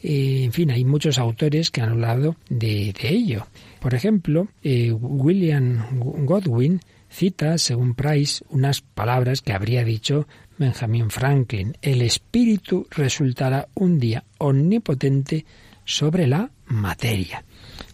[0.00, 3.48] Eh, en fin, hay muchos autores que han hablado de, ello.
[3.80, 11.76] Por ejemplo, eh, William Godwin cita, según Price, unas palabras que habría dicho Benjamin Franklin.
[11.82, 15.44] El espíritu resultará un día omnipotente
[15.84, 17.42] sobre la materia.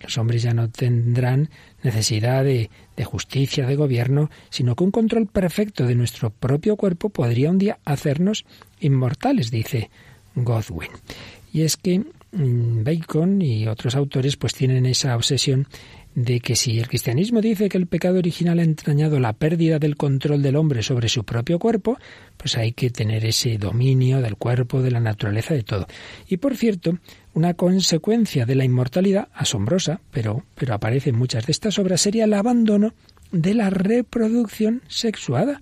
[0.03, 1.49] Los hombres ya no tendrán
[1.87, 7.09] necesidad de, de, justicia, de gobierno, sino que un control perfecto de nuestro propio cuerpo
[7.09, 8.45] podría un día hacernos
[8.81, 9.91] inmortales, dice
[10.35, 10.91] Godwin.
[11.53, 15.67] Y es que Bacon y otros autores pues tienen esa obsesión
[16.17, 19.97] de que si el cristianismo dice que el pecado original ha entrañado la pérdida del
[19.97, 21.99] control del hombre sobre su propio cuerpo,
[22.39, 25.87] pues hay que tener ese dominio del cuerpo, de la naturaleza, de todo.
[26.27, 26.99] Y por cierto,
[27.35, 32.25] una consecuencia de la inmortalidad, asombrosa, pero, pero aparece en muchas de estas obras, sería
[32.25, 32.95] el abandono
[33.31, 35.61] de la reproducción sexuada.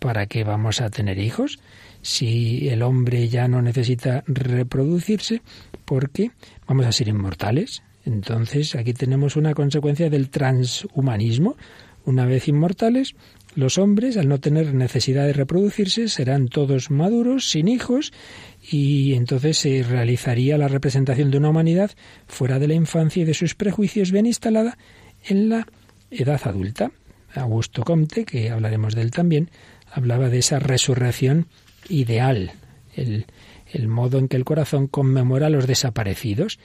[0.00, 1.60] ¿Para qué vamos a tener hijos?
[2.02, 5.40] Si el hombre ya no necesita reproducirse,
[5.84, 6.32] porque
[6.66, 7.84] vamos a ser inmortales.
[8.04, 11.56] Entonces, aquí tenemos una consecuencia del transhumanismo.
[12.04, 13.14] Una vez inmortales,
[13.54, 18.12] los hombres, al no tener necesidad de reproducirse, serán todos maduros, sin hijos,
[18.60, 21.92] y entonces se realizaría la representación de una humanidad
[22.26, 24.76] fuera de la infancia y de sus prejuicios bien instalada
[25.24, 25.66] en la
[26.10, 26.92] edad adulta.
[27.34, 29.50] Augusto Comte, que hablaremos de él también,
[29.90, 31.46] hablaba de esa resurrección
[31.88, 32.52] ideal,
[32.94, 33.26] el,
[33.72, 36.58] el modo en que el corazón conmemora a los desaparecidos.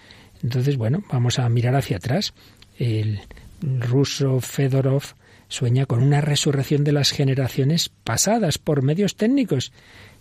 [0.44, 2.34] Entonces, bueno, vamos a mirar hacia atrás.
[2.78, 3.20] El
[3.62, 5.04] ruso Fedorov
[5.48, 9.72] sueña con una resurrección de las generaciones pasadas por medios técnicos.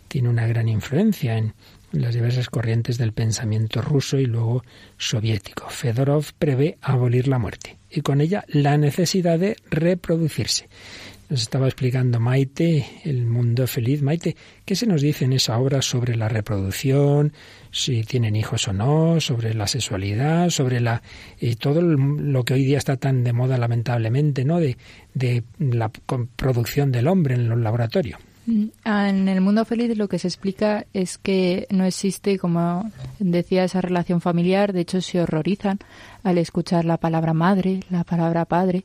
[0.08, 1.54] Tiene una gran influencia en
[1.92, 4.64] las diversas corrientes del pensamiento ruso y luego
[4.96, 5.68] soviético.
[5.68, 10.68] Fedorov prevé abolir la muerte y con ella la necesidad de reproducirse.
[11.28, 14.00] Nos estaba explicando Maite el mundo feliz.
[14.00, 17.34] Maite, ¿qué se nos dice en esa obra sobre la reproducción,
[17.70, 21.02] si tienen hijos o no, sobre la sexualidad, sobre la
[21.38, 24.58] y todo lo que hoy día está tan de moda lamentablemente, ¿no?
[24.58, 24.78] De,
[25.12, 28.18] de la producción del hombre en los laboratorios.
[28.48, 33.62] Mm, en el mundo feliz lo que se explica es que no existe, como decía,
[33.64, 34.72] esa relación familiar.
[34.72, 35.78] De hecho, se horrorizan
[36.22, 38.84] al escuchar la palabra madre, la palabra padre,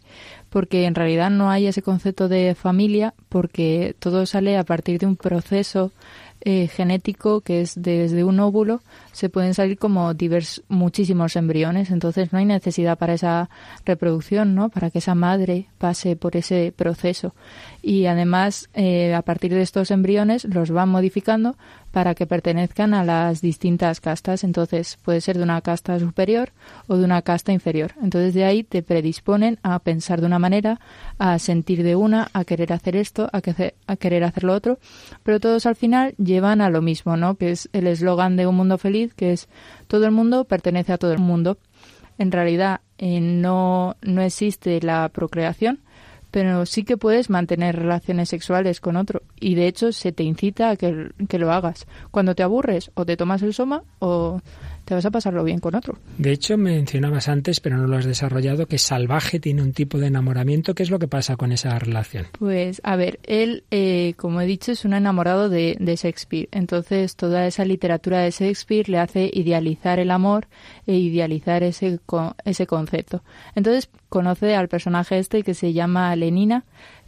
[0.49, 5.05] porque en realidad no hay ese concepto de familia, porque todo sale a partir de
[5.05, 5.93] un proceso
[6.41, 8.81] eh, genético que es desde un óvulo
[9.13, 13.49] se pueden salir como divers, muchísimos embriones entonces no hay necesidad para esa
[13.85, 17.33] reproducción no para que esa madre pase por ese proceso
[17.81, 21.55] y además eh, a partir de estos embriones los van modificando
[21.93, 24.43] para que pertenezcan a las distintas castas.
[24.43, 26.51] Entonces puede ser de una casta superior
[26.87, 27.91] o de una casta inferior.
[28.01, 30.79] Entonces de ahí te predisponen a pensar de una manera,
[31.19, 33.41] a sentir de una, a querer hacer esto, a,
[33.85, 34.79] a querer hacer lo otro.
[35.21, 37.35] Pero todos al final llevan a lo mismo, ¿no?
[37.35, 39.47] Que es el eslogan de un mundo feliz, que es
[39.87, 41.57] todo el mundo pertenece a todo el mundo.
[42.17, 45.79] En realidad eh, no, no existe la procreación,
[46.31, 50.71] pero sí que puedes mantener relaciones sexuales con otro y de hecho se te incita
[50.71, 51.85] a que, que lo hagas.
[52.11, 54.41] Cuando te aburres o te tomas el soma o
[54.85, 55.97] te vas a pasarlo bien con otro.
[56.17, 60.07] De hecho, mencionabas antes, pero no lo has desarrollado, que Salvaje tiene un tipo de
[60.07, 60.75] enamoramiento.
[60.75, 62.27] ¿Qué es lo que pasa con esa relación?
[62.37, 66.49] Pues, a ver, él, eh, como he dicho, es un enamorado de, de, Shakespeare.
[66.51, 70.47] Entonces, toda esa literatura de Shakespeare le hace idealizar el amor
[70.85, 71.99] e idealizar ese,
[72.45, 73.23] ese concepto.
[73.55, 76.65] Entonces, conoce al personaje este que se llama Lenina,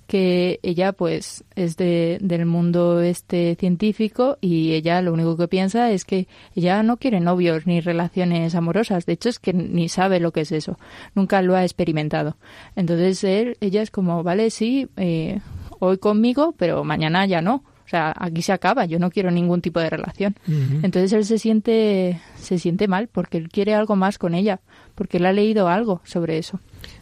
[0.07, 5.91] que ella pues es de, del mundo este científico y ella lo único que piensa
[5.91, 9.05] es que ella no quiere novios ni relaciones amorosas.
[9.05, 10.77] De hecho es que ni sabe lo que es eso.
[11.15, 12.37] Nunca lo ha experimentado.
[12.75, 15.39] Entonces él ella es como vale sí eh,
[15.79, 17.63] hoy conmigo pero mañana ya no.
[17.85, 20.35] O sea, aquí se acaba, yo no quiero ningún tipo de relación.
[20.81, 24.59] Entonces él se siente, se siente mal porque él quiere algo más con ella,
[24.95, 26.59] porque él ha leído algo sobre eso.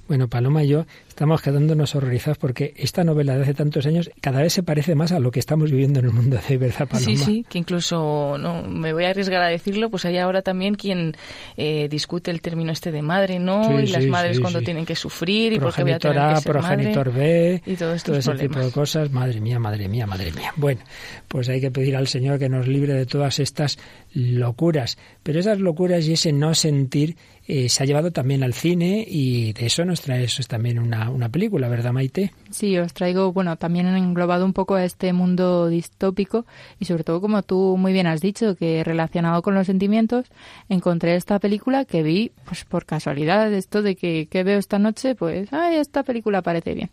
[0.09, 4.51] Bueno, Paloma yo estamos quedándonos horrorizados porque esta novela de hace tantos años cada vez
[4.51, 7.05] se parece más a lo que estamos viviendo en el mundo de verdad, Paloma.
[7.05, 10.73] Sí, sí, que incluso, no me voy a arriesgar a decirlo, pues hay ahora también
[10.73, 11.15] quien
[11.55, 13.79] eh, discute el término este de madre, ¿no?
[13.79, 17.13] y las madres cuando tienen que sufrir y porque voy a tener que ser progenitor
[17.13, 19.11] B, y todo, todo ese tipo de cosas.
[19.11, 20.51] Madre mía, madre mía, madre mía.
[20.55, 20.81] Bueno,
[21.27, 23.77] pues hay que pedir al Señor que nos libre de todas estas
[24.15, 24.97] locuras.
[25.21, 29.51] Pero esas locuras y ese no sentir eh, se ha llevado también al cine y
[29.51, 32.33] de eso nos trae eso es también una, una película, ¿verdad, Maite?
[32.49, 36.45] Sí, os traigo, bueno, también englobado un poco a este mundo distópico
[36.79, 40.27] y sobre todo, como tú muy bien has dicho, que relacionado con los sentimientos,
[40.69, 45.15] encontré esta película que vi pues por casualidad, esto de que, que veo esta noche,
[45.15, 46.89] pues, ay, esta película parece bien.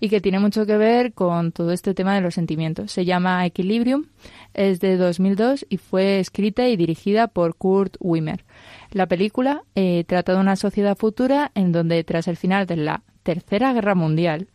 [0.00, 2.92] Y que tiene mucho que ver con todo este tema de los sentimientos.
[2.92, 4.06] Se llama Equilibrium,
[4.54, 8.44] es de 2002 y fue escrita y dirigida por Kurt Wimmer.
[8.90, 13.02] La película eh, trata de una sociedad futura en donde tras el final de la
[13.24, 14.48] Tercera Guerra Mundial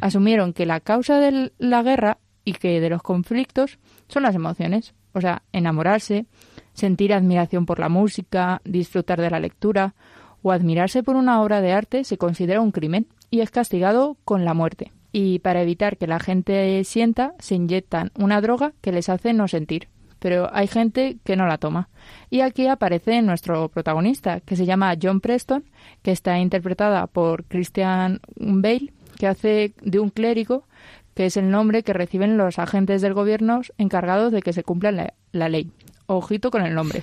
[0.00, 4.94] asumieron que la causa de la guerra y que de los conflictos son las emociones,
[5.12, 6.26] o sea, enamorarse,
[6.72, 9.94] sentir admiración por la música, disfrutar de la lectura
[10.42, 14.44] o admirarse por una obra de arte se considera un crimen y es castigado con
[14.44, 14.92] la muerte.
[15.12, 19.46] Y para evitar que la gente sienta, se inyectan una droga que les hace no
[19.46, 19.88] sentir
[20.24, 21.90] pero hay gente que no la toma.
[22.30, 25.66] Y aquí aparece nuestro protagonista, que se llama John Preston,
[26.00, 30.64] que está interpretada por Christian Bale, que hace de un clérigo,
[31.12, 35.12] que es el nombre que reciben los agentes del gobierno encargados de que se cumpla
[35.32, 35.70] la, ley.
[36.06, 37.02] Ojito con el nombre.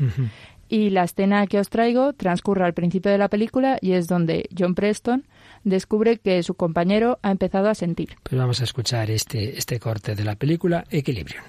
[0.68, 4.50] Y la escena que os traigo transcurre al principio de la película y es donde
[4.58, 5.28] John Preston
[5.66, 8.16] descubre que su compañero ha empezado a sentir.
[8.24, 11.42] Pues vamos a escuchar este, este corte de la película Equilibrio.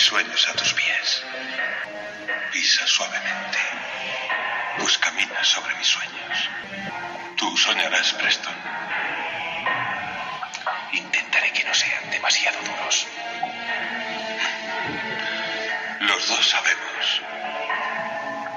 [0.00, 1.22] Sueños a tus pies.
[2.52, 3.58] Pisa suavemente,
[4.78, 6.50] pues camina sobre mis sueños.
[7.36, 8.54] Tú soñarás, Preston.
[10.92, 13.06] Intentaré que no sean demasiado duros.
[16.00, 17.22] Los dos sabemos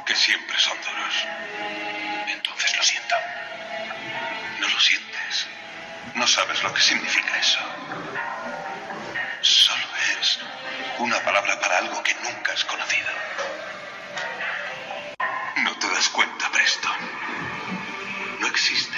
[0.06, 1.28] que siempre son duros.
[2.28, 3.16] Entonces lo siento.
[4.60, 5.48] No lo sientes.
[6.16, 7.60] No sabes lo que significa eso.
[9.42, 9.84] Solo
[10.20, 10.40] es
[11.00, 13.10] una palabra para algo que nunca has conocido.
[15.64, 16.98] No te das cuenta, Preston.
[18.40, 18.98] No existe.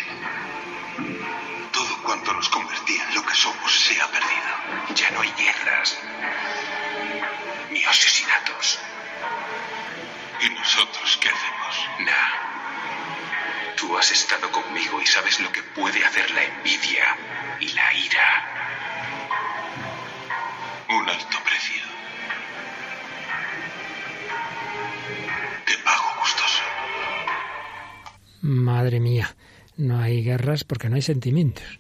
[30.24, 31.80] Hay guerras porque no hay sentimientos.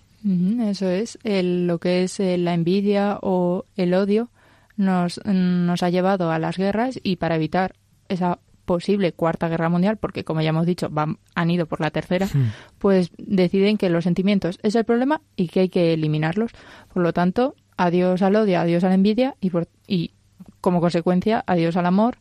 [0.69, 4.29] Eso es, el- lo que es eh, la envidia o el odio
[4.77, 7.73] nos, nos ha llevado a las guerras y para evitar
[8.09, 11.91] esa posible cuarta guerra mundial, porque como ya hemos dicho, van, han ido por la
[11.91, 12.29] tercera,
[12.79, 16.51] pues deciden que los sentimientos es el problema y que hay que eliminarlos.
[16.93, 20.11] Por lo tanto, adiós al odio, adiós a la envidia y, por- y
[20.61, 22.17] como consecuencia, adiós al amor,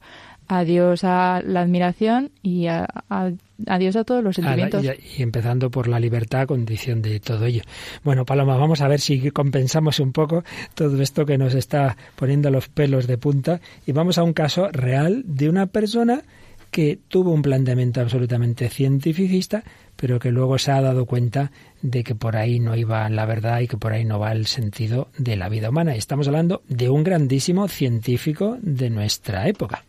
[0.48, 3.30] adiós a la admiración y a- a-
[3.66, 4.84] adiós a todos los la- sentimientos.
[4.84, 7.62] y, y empezando por la libertad, condición de todo ello.
[8.04, 10.44] Bueno, Paloma, vamos a ver si compensamos un poco
[10.74, 14.68] todo esto que nos está poniendo los pelos de punta y vamos a un caso
[14.70, 16.22] real de una persona
[16.70, 19.62] que tuvo un planteamiento absolutamente cientificista,
[19.96, 21.52] pero que luego se ha dado cuenta
[21.82, 24.46] de que por ahí no iba la verdad y que por ahí no va el
[24.46, 25.94] sentido de la vida humana.
[25.94, 29.84] Estamos hablando de un grandísimo científico de nuestra época.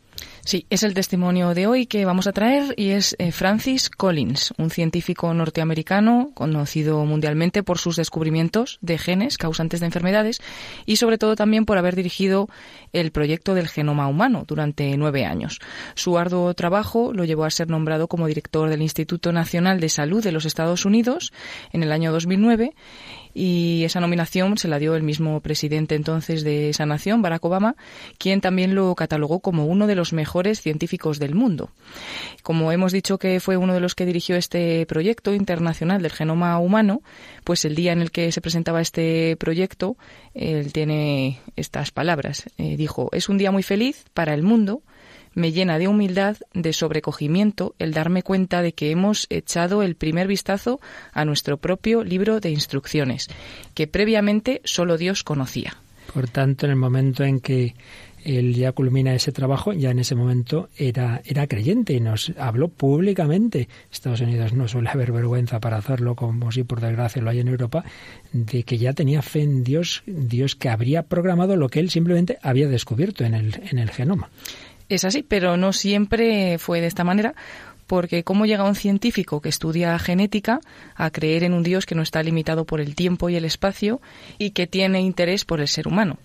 [0.45, 4.53] Sí, es el testimonio de hoy que vamos a traer y es eh, Francis Collins,
[4.57, 10.41] un científico norteamericano conocido mundialmente por sus descubrimientos de genes causantes de enfermedades
[10.85, 12.49] y sobre todo también por haber dirigido
[12.91, 15.61] el proyecto del genoma humano durante nueve años.
[15.95, 20.21] Su arduo trabajo lo llevó a ser nombrado como director del Instituto Nacional de Salud
[20.21, 21.31] de los Estados Unidos
[21.71, 22.73] en el año 2009
[23.33, 27.75] y esa nominación se la dio el mismo presidente entonces de esa nación, Barack Obama,
[28.17, 31.71] quien también lo catalogó como uno de los mejores científicos del mundo.
[32.43, 36.59] Como hemos dicho que fue uno de los que dirigió este proyecto internacional del genoma
[36.59, 37.01] humano,
[37.43, 39.97] pues el día en el que se presentaba este proyecto,
[40.33, 42.45] él tiene estas palabras.
[42.57, 44.81] Eh, dijo, es un día muy feliz para el mundo,
[45.33, 50.27] me llena de humildad, de sobrecogimiento, el darme cuenta de que hemos echado el primer
[50.27, 50.79] vistazo
[51.11, 53.29] a nuestro propio libro de instrucciones,
[53.73, 55.77] que previamente solo Dios conocía.
[56.13, 57.73] Por tanto, en el momento en que
[58.23, 62.69] él ya culmina ese trabajo, ya en ese momento era, era creyente y nos habló
[62.69, 63.67] públicamente.
[63.91, 67.49] Estados Unidos no suele haber vergüenza para hacerlo, como si por desgracia lo hay en
[67.49, 67.83] Europa,
[68.31, 72.37] de que ya tenía fe en Dios, Dios que habría programado lo que él simplemente
[72.41, 74.29] había descubierto en el, en el genoma.
[74.89, 77.33] Es así, pero no siempre fue de esta manera,
[77.87, 80.59] porque ¿cómo llega un científico que estudia genética
[80.95, 84.01] a creer en un Dios que no está limitado por el tiempo y el espacio
[84.37, 86.17] y que tiene interés por el ser humano?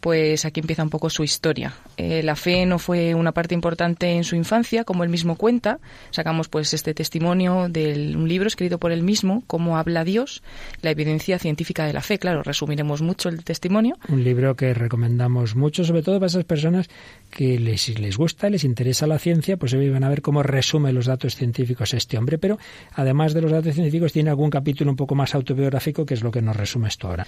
[0.00, 1.74] Pues aquí empieza un poco su historia.
[1.96, 5.78] Eh, la fe no fue una parte importante en su infancia, como él mismo cuenta.
[6.10, 10.42] Sacamos pues este testimonio de un libro escrito por él mismo, Cómo habla Dios,
[10.80, 12.18] la evidencia científica de la fe.
[12.18, 13.96] Claro, resumiremos mucho el testimonio.
[14.08, 16.88] Un libro que recomendamos mucho, sobre todo para esas personas
[17.30, 21.06] que les, les gusta, les interesa la ciencia, pues van a ver cómo resume los
[21.06, 22.38] datos científicos este hombre.
[22.38, 22.58] Pero
[22.94, 26.30] además de los datos científicos, tiene algún capítulo un poco más autobiográfico, que es lo
[26.30, 27.26] que nos resume esto ahora.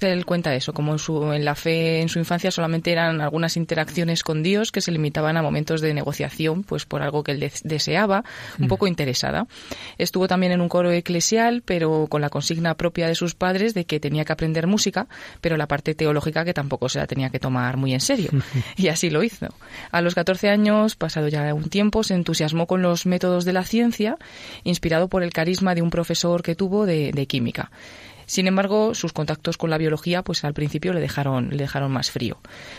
[0.00, 3.56] Él cuenta eso, como en, su, en la fe en su infancia solamente eran algunas
[3.56, 7.40] interacciones con Dios que se limitaban a momentos de negociación, pues por algo que él
[7.40, 8.24] de- deseaba,
[8.58, 9.46] un poco interesada.
[9.98, 13.84] Estuvo también en un coro eclesial, pero con la consigna propia de sus padres de
[13.84, 15.06] que tenía que aprender música,
[15.40, 18.30] pero la parte teológica que tampoco se la tenía que tomar muy en serio.
[18.76, 19.48] Y así lo hizo.
[19.90, 23.64] A los 14 años, pasado ya un tiempo, se entusiasmó con los métodos de la
[23.64, 24.16] ciencia,
[24.64, 27.70] inspirado por el carisma de un profesor que tuvo de, de química.
[28.28, 32.10] Sin embargo, sus contactos con la biología, pues al principio le dejaron, le dejaron más
[32.10, 32.36] frío.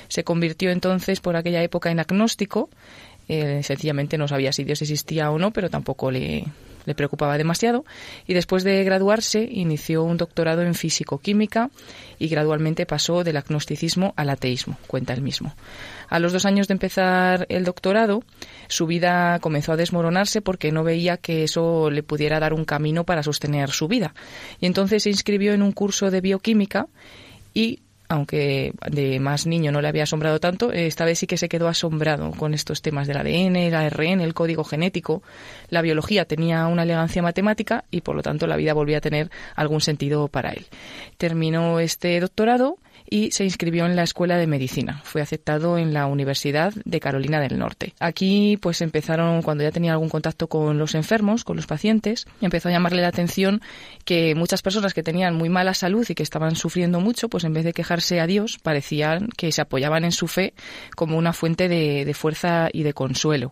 [0.08, 2.70] Se convirtió entonces por aquella época en agnóstico.
[3.28, 6.46] eh, sencillamente no sabía si Dios existía o no, pero tampoco le,
[6.86, 7.84] le preocupaba demasiado.
[8.28, 11.70] Y después de graduarse, inició un doctorado en físico-química
[12.20, 15.54] y gradualmente pasó del agnosticismo al ateísmo, cuenta él mismo.
[16.10, 18.24] A los dos años de empezar el doctorado,
[18.68, 23.04] su vida comenzó a desmoronarse porque no veía que eso le pudiera dar un camino
[23.04, 24.14] para sostener su vida.
[24.60, 26.88] Y entonces se inscribió en un curso de bioquímica
[27.54, 27.80] y
[28.12, 31.68] aunque de más niño no le había asombrado tanto, esta vez sí que se quedó
[31.68, 35.22] asombrado con estos temas del ADN, el ARN, el código genético.
[35.70, 39.30] La biología tenía una elegancia matemática y por lo tanto la vida volvía a tener
[39.56, 40.66] algún sentido para él.
[41.20, 42.80] Terminó este doctorado
[43.10, 45.02] y se inscribió en la Escuela de Medicina.
[45.04, 47.94] Fue aceptado en la Universidad de Carolina del Norte.
[48.00, 52.70] Aquí pues empezaron, cuando ya tenía algún contacto con los enfermos, con los pacientes, empezó
[52.70, 53.62] a llamarle la atención
[54.06, 57.54] que muchas personas que tenían muy mala salud y que estaban sufriendo mucho, pues en
[57.54, 60.54] vez de quejarse a Dios, parecían que se apoyaban en su fe
[60.96, 63.52] como una fuente de, de fuerza y de consuelo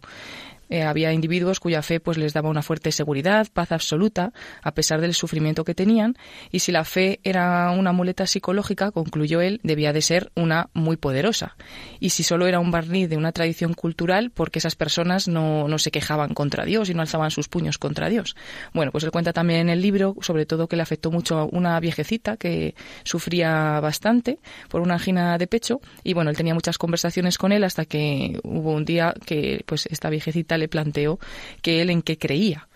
[0.70, 5.02] Eh, había individuos cuya fe pues les daba una fuerte seguridad, paz absoluta, a pesar
[5.02, 6.16] del sufrimiento que tenían,
[6.52, 10.98] y si la fe era una muleta psicológica, concluyó él, debía de ser una muy
[10.98, 11.56] poderosa.
[12.00, 15.80] Y si solo era un barniz de una tradición cultural, porque esas personas no, no
[15.80, 18.36] se quejaban contra Dios y no alzaban sus puños contra Dios.
[18.74, 21.46] Bueno, pues él cuenta también en el libro, sobre todo que le afectó mucho a
[21.46, 24.40] una viejecita que sufría bastante
[24.70, 28.40] por una angina de pecho, y bueno, él tenía muchas conversaciones con él hasta que
[28.44, 31.20] hubo un día que pues esta viejecita le planteó
[31.62, 32.68] que él en qué creía.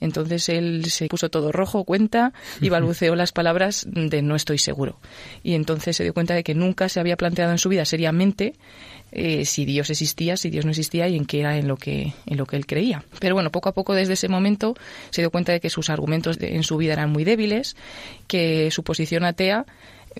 [0.00, 4.98] Entonces él se puso todo rojo, cuenta, y balbuceó las palabras de no estoy seguro.
[5.42, 8.54] Y entonces se dio cuenta de que nunca se había planteado en su vida seriamente
[9.10, 12.12] eh, si Dios existía, si Dios no existía y en qué era en lo que
[12.26, 13.04] en lo que él creía.
[13.18, 14.74] Pero bueno, poco a poco desde ese momento
[15.10, 17.74] se dio cuenta de que sus argumentos en su vida eran muy débiles,
[18.26, 19.64] que su posición atea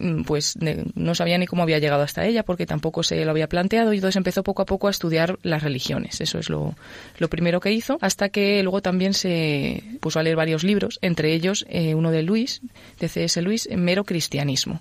[0.01, 0.57] Mm, pues
[0.95, 3.97] no sabía ni cómo había llegado hasta ella porque tampoco se lo había planteado y
[3.97, 6.21] entonces empezó poco a poco a estudiar las religiones.
[6.21, 6.75] Eso es lo,
[7.19, 11.33] lo primero que hizo, hasta que luego también se puso a leer varios libros, entre
[11.35, 12.61] ellos eh, uno de Luis,
[13.01, 13.41] de C.S.
[13.43, 14.81] Luis, Mero Cristianismo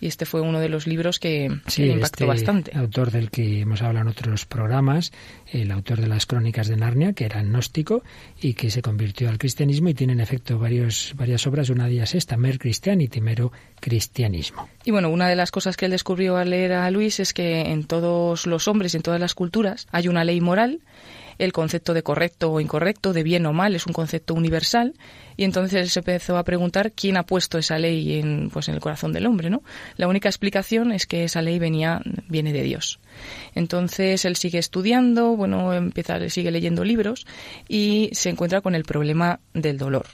[0.00, 2.76] y este fue uno de los libros que, le impactó este bastante.
[2.76, 5.12] Autor del que hemos hablado en otros programas,
[5.50, 8.02] el autor de las Crónicas de Narnia, que era gnóstico
[8.40, 11.70] y que se convirtió al cristianismo y tiene en efecto varios, varias obras.
[11.70, 14.68] Una de ellas es esta, Mer Christianity, mero cristianismo.
[14.84, 17.60] Y bueno, una de las cosas que él descubrió al leer a Luis es que
[17.60, 20.80] en todos los hombres y en todas las culturas hay una ley moral
[21.38, 24.94] el concepto de correcto o incorrecto, de bien o mal, es un concepto universal.
[25.36, 28.74] Y entonces él se empezó a preguntar quién ha puesto esa ley en, pues, en
[28.74, 29.62] el corazón del hombre, ¿no?
[29.96, 33.00] La única explicación es que esa ley venía, viene de Dios.
[33.54, 37.26] Entonces él sigue estudiando, bueno, empieza, sigue leyendo libros
[37.68, 40.06] y se encuentra con el problema del dolor.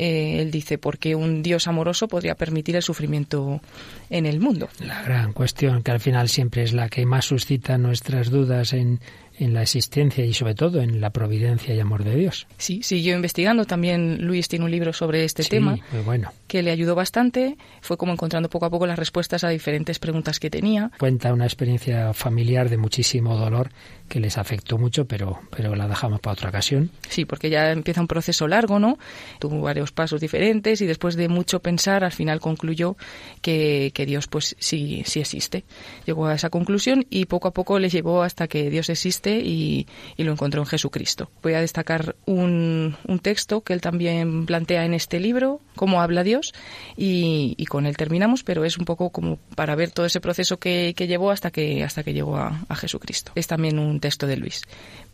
[0.00, 3.60] Eh, él dice, ¿por qué un Dios amoroso podría permitir el sufrimiento
[4.08, 4.70] en el mundo?
[4.78, 9.00] La gran cuestión que al final siempre es la que más suscita nuestras dudas en,
[9.40, 12.46] en la existencia y sobre todo en la providencia y amor de Dios.
[12.58, 13.64] Sí, siguió investigando.
[13.64, 16.30] También Luis tiene un libro sobre este tema bueno.
[16.46, 17.56] que le ayudó bastante.
[17.80, 20.90] Fue como encontrando poco a poco las respuestas a diferentes preguntas que tenía.
[20.98, 23.70] Cuenta una experiencia familiar de muchísimo dolor
[24.08, 26.90] que les afectó mucho, pero, pero la dejamos para otra ocasión.
[27.08, 28.98] Sí, porque ya empieza un proceso largo, ¿no?
[29.38, 32.96] Tuvo varios pasos diferentes y después de mucho pensar, al final concluyó
[33.40, 35.64] que, que Dios pues sí, sí existe.
[36.04, 39.86] Llegó a esa conclusión y poco a poco le llevó hasta que Dios existe y,
[40.18, 41.30] lo encontró en Jesucristo.
[41.42, 46.52] Voy a destacar un, texto que él también plantea en este libro, cómo habla Dios,
[46.96, 50.94] y, con él terminamos, pero es un poco como para ver todo ese proceso que,
[50.94, 53.32] llevó hasta que, hasta que llegó a Jesucristo.
[53.34, 54.62] Es también un texto de Luis.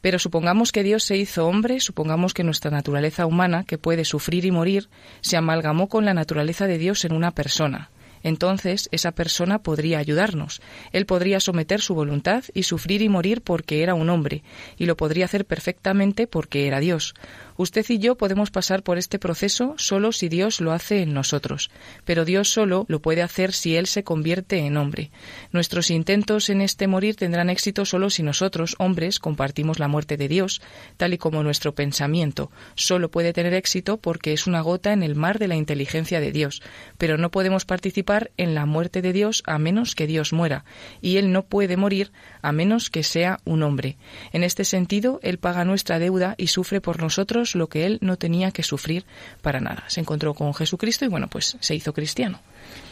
[0.01, 4.45] Pero supongamos que Dios se hizo hombre, supongamos que nuestra naturaleza humana, que puede sufrir
[4.45, 4.89] y morir,
[5.21, 7.91] se amalgamó con la naturaleza de Dios en una persona.
[8.23, 10.61] Entonces esa persona podría ayudarnos.
[10.93, 14.43] Él podría someter su voluntad y sufrir y morir porque era un hombre,
[14.77, 17.15] y lo podría hacer perfectamente porque era Dios.
[17.57, 21.71] Usted y yo podemos pasar por este proceso solo si Dios lo hace en nosotros,
[22.05, 25.11] pero Dios solo lo puede hacer si Él se convierte en hombre.
[25.53, 30.29] Nuestros intentos en este morir tendrán éxito solo si nosotros, hombres, compartimos la muerte de
[30.29, 30.61] Dios,
[30.97, 35.17] tal y como nuestro pensamiento solo puede tener éxito porque es una gota en el
[35.17, 36.63] mar de la inteligencia de Dios,
[36.99, 40.65] pero no podemos participar en la muerte de Dios a menos que Dios muera,
[41.01, 43.97] y Él no puede morir a menos que sea un hombre.
[44.33, 48.17] En este sentido, Él paga nuestra deuda y sufre por nosotros lo que él no
[48.17, 49.05] tenía que sufrir
[49.43, 49.85] para nada.
[49.89, 52.41] Se encontró con Jesucristo y bueno, pues se hizo cristiano.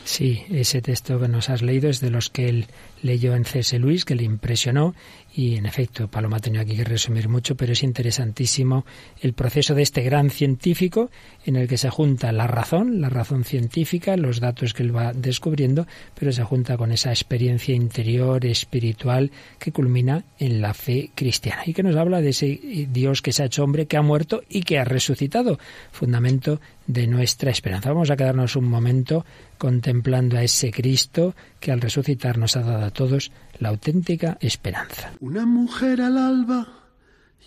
[0.04, 2.66] Sí, ese texto que nos has leído es de los que él
[3.02, 3.78] leyó en C.S.
[3.78, 4.94] Luis, que le impresionó
[5.36, 8.86] y en efecto, Paloma ha tenido aquí que resumir mucho, pero es interesantísimo
[9.20, 11.10] el proceso de este gran científico
[11.44, 15.12] en el que se junta la razón, la razón científica, los datos que él va
[15.12, 21.62] descubriendo, pero se junta con esa experiencia interior, espiritual, que culmina en la fe cristiana
[21.66, 24.42] y que nos habla de ese Dios que se ha hecho hombre, que ha muerto
[24.48, 25.58] y que ha resucitado,
[25.90, 27.90] fundamento de nuestra esperanza.
[27.90, 29.24] Vamos a quedarnos un momento
[29.64, 35.12] contemplando a ese Cristo que al resucitar nos ha dado a todos la auténtica esperanza.
[35.20, 36.68] Una mujer al alba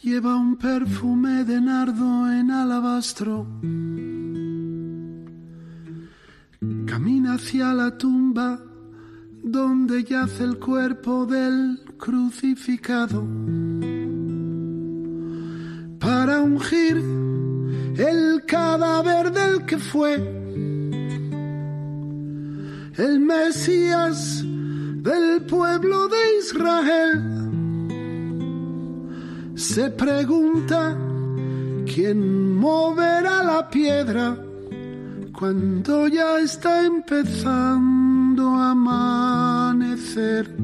[0.02, 3.46] lleva un perfume de nardo en alabastro.
[6.88, 8.64] Camina hacia la tumba
[9.44, 13.22] donde yace el cuerpo del crucificado
[16.00, 16.98] para ungir
[17.96, 20.47] el cadáver del que fue
[22.98, 27.38] el Mesías del pueblo de Israel.
[29.56, 30.98] Se pregunta
[31.86, 34.38] quién moverá la piedra
[35.32, 40.56] cuando ya está empezando a amanecer.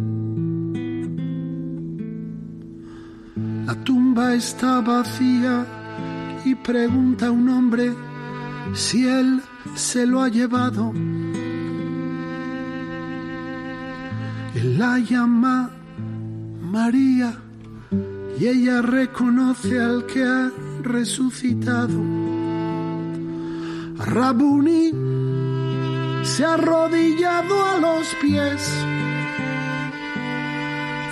[3.67, 5.65] La tumba está vacía
[6.45, 7.93] y pregunta un hombre
[8.73, 9.39] si él
[9.75, 10.91] se lo ha llevado.
[14.77, 15.69] La llama
[16.61, 17.33] María
[18.39, 20.51] y ella reconoce al que ha
[20.81, 21.99] resucitado.
[23.97, 24.91] Rabuni
[26.23, 28.71] se ha arrodillado a los pies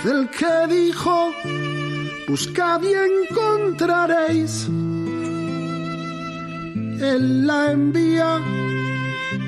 [0.04, 1.32] del que dijo,
[2.28, 4.66] buscad y encontraréis.
[7.00, 8.40] Él la envía,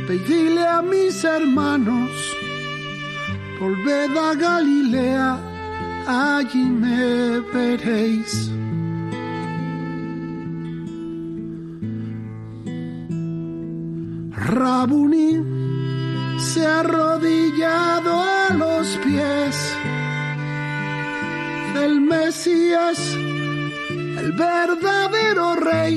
[0.06, 2.10] pedile a mis hermanos,
[3.64, 5.38] volved a Galilea,
[6.06, 8.50] allí me veréis.
[14.54, 15.30] Rabuni
[16.38, 19.56] se ha arrodillado a los pies
[21.74, 22.98] del Mesías,
[24.20, 25.96] el verdadero rey.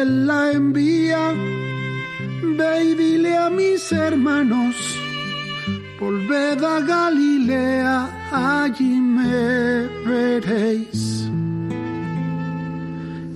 [0.00, 1.22] Él la envía,
[2.52, 4.76] ve y dile a mis hermanos,
[5.98, 7.96] volved a Galilea,
[8.30, 11.28] allí me veréis.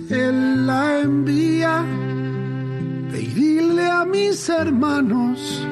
[0.09, 1.83] Él la envía,
[3.11, 5.65] ve y dile a mis hermanos,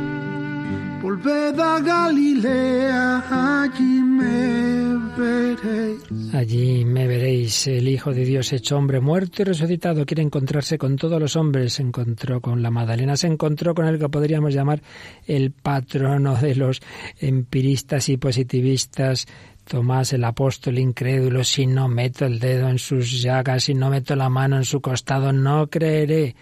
[1.02, 3.24] volved a Galilea,
[3.62, 6.07] allí me veréis.
[6.34, 10.96] Allí me veréis, el Hijo de Dios hecho hombre, muerto y resucitado, quiere encontrarse con
[10.96, 11.74] todos los hombres.
[11.74, 14.82] Se encontró con la Magdalena, se encontró con el que podríamos llamar
[15.26, 16.82] el patrono de los
[17.20, 19.28] empiristas y positivistas,
[19.68, 24.16] Tomás el apóstol incrédulo, si no meto el dedo en sus llagas, si no meto
[24.16, 26.38] la mano en su costado, no creeré.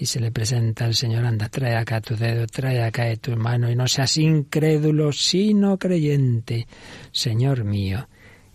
[0.00, 3.70] Y se le presenta al Señor, anda, trae acá tu dedo, trae acá tu mano,
[3.70, 6.66] y no seas incrédulo, sino creyente,
[7.12, 8.08] Señor mío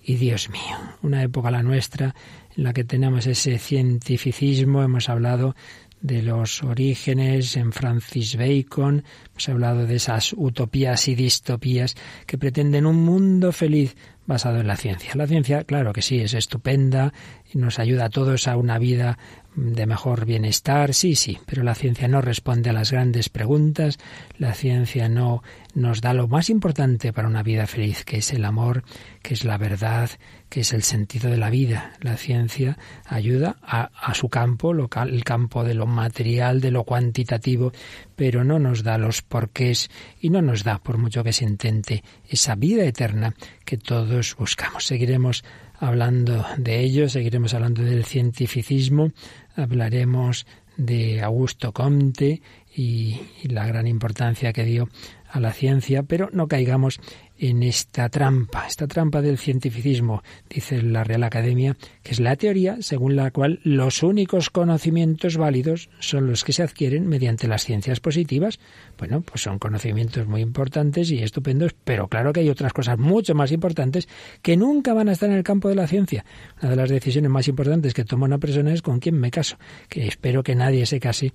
[0.10, 0.76] y Dios mío.
[1.04, 2.16] Una época la nuestra
[2.58, 5.56] en la que tenemos ese cientificismo, hemos hablado
[6.02, 11.96] de los orígenes en Francis Bacon, hemos hablado de esas utopías y distopías
[12.26, 13.96] que pretenden un mundo feliz
[14.30, 15.12] basado en la ciencia.
[15.16, 17.14] La ciencia, claro que sí, es estupenda
[17.52, 19.18] y nos ayuda a todos a una vida
[19.56, 23.98] de mejor bienestar, sí, sí, pero la ciencia no responde a las grandes preguntas,
[24.38, 25.42] la ciencia no
[25.74, 28.84] nos da lo más importante para una vida feliz, que es el amor,
[29.24, 30.12] que es la verdad,
[30.50, 31.94] que es el sentido de la vida.
[32.02, 37.72] La ciencia ayuda a, su campo, local, el campo de lo material, de lo cuantitativo,
[38.16, 39.90] pero no nos da los porqués
[40.20, 44.86] y no nos da, por mucho que se intente, esa vida eterna que todos buscamos.
[44.86, 45.44] Seguiremos
[45.80, 49.12] hablando de ello, seguiremos hablando del cientificismo,
[49.56, 50.46] hablaremos
[50.76, 52.42] de Augusto Comte
[52.74, 54.90] y, y, la gran importancia que dio
[55.30, 57.00] a la ciencia, pero no caigamos
[57.40, 62.78] en esta trampa, esta trampa del cientificismo, dice la Real Academia, que es la teoría
[62.82, 68.00] según la cual los únicos conocimientos válidos son los que se adquieren mediante las ciencias
[68.02, 68.60] positivas.
[68.98, 73.34] Bueno, pues son conocimientos muy importantes y estupendos, pero claro que hay otras cosas mucho
[73.36, 74.10] más importantes
[74.42, 76.26] que nunca van a estar en el campo de la ciencia.
[76.62, 79.58] Una de las decisiones más importantes que toma una persona es con quién me caso,
[79.88, 81.34] que espero que nadie se case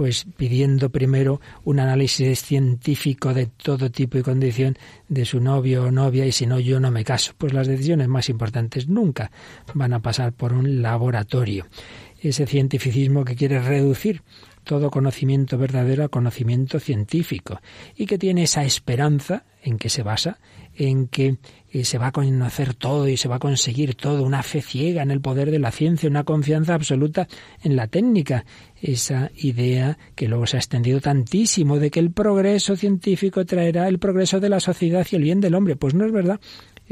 [0.00, 4.78] pues pidiendo primero un análisis científico de todo tipo y condición
[5.10, 7.34] de su novio o novia y si no yo no me caso.
[7.36, 9.30] Pues las decisiones más importantes nunca
[9.74, 11.66] van a pasar por un laboratorio.
[12.18, 14.22] Ese cientificismo que quiere reducir
[14.64, 17.60] todo conocimiento verdadero a conocimiento científico
[17.94, 20.38] y que tiene esa esperanza en que se basa
[20.76, 21.36] en que
[21.82, 25.10] se va a conocer todo y se va a conseguir todo, una fe ciega en
[25.10, 27.28] el poder de la ciencia, una confianza absoluta
[27.62, 28.44] en la técnica,
[28.80, 33.98] esa idea que luego se ha extendido tantísimo de que el progreso científico traerá el
[33.98, 35.76] progreso de la sociedad y el bien del hombre.
[35.76, 36.40] Pues no es verdad.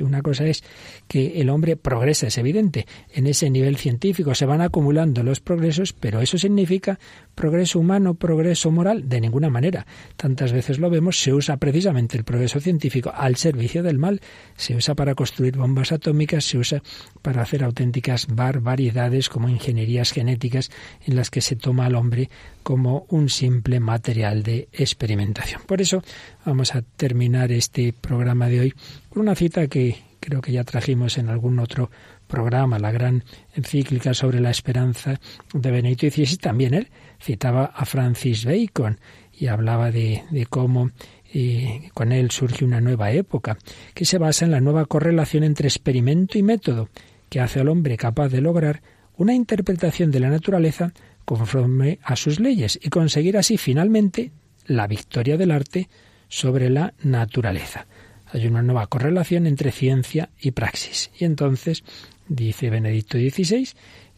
[0.03, 0.62] Una cosa es
[1.07, 2.86] que el hombre progresa, es evidente.
[3.12, 6.99] En ese nivel científico se van acumulando los progresos, pero eso significa
[7.34, 9.86] progreso humano, progreso moral, de ninguna manera.
[10.16, 14.20] Tantas veces lo vemos, se usa precisamente el progreso científico al servicio del mal.
[14.57, 16.82] Se usa para construir bombas atómicas, se usa
[17.22, 20.70] para hacer auténticas barbaridades como ingenierías genéticas
[21.07, 22.28] en las que se toma al hombre
[22.62, 25.62] como un simple material de experimentación.
[25.66, 26.03] Por eso
[26.44, 28.74] vamos a terminar este programa de hoy
[29.09, 31.91] con una cita que creo que ya trajimos en algún otro
[32.27, 35.21] programa, la gran encíclica sobre la esperanza
[35.53, 36.89] de Benedicto XVI, también él
[37.21, 39.01] citaba a Francis Bacon
[39.33, 40.91] y hablaba de, de cómo
[41.33, 43.59] eh, con él surge una nueva época,
[43.95, 46.89] que se basa en la nueva correlación entre experimento y método,
[47.29, 48.83] que hace al hombre capaz de lograr
[49.17, 50.93] una interpretación de la naturaleza
[51.25, 54.33] conforme a sus leyes y conseguir así finalmente
[54.67, 55.89] la victoria del arte
[56.29, 57.87] sobre la naturaleza.
[58.33, 61.11] Hay una nueva correlación entre ciencia y praxis.
[61.18, 61.85] Y entonces,
[62.29, 63.68] dice Benedicto XVI,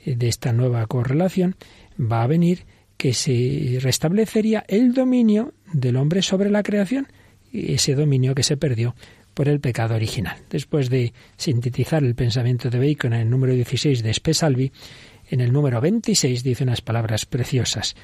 [0.05, 1.57] eh, de esta nueva correlación
[2.01, 2.65] va a venir
[2.97, 7.09] que se restablecería el dominio del hombre sobre la creación,
[7.53, 8.95] ese dominio que se perdió
[9.33, 10.37] por el pecado original.
[10.51, 14.73] Después de sintetizar el pensamiento de Bacon en el número 16 de Spesalvi,
[15.31, 17.97] en el número 26 dice unas palabras preciosas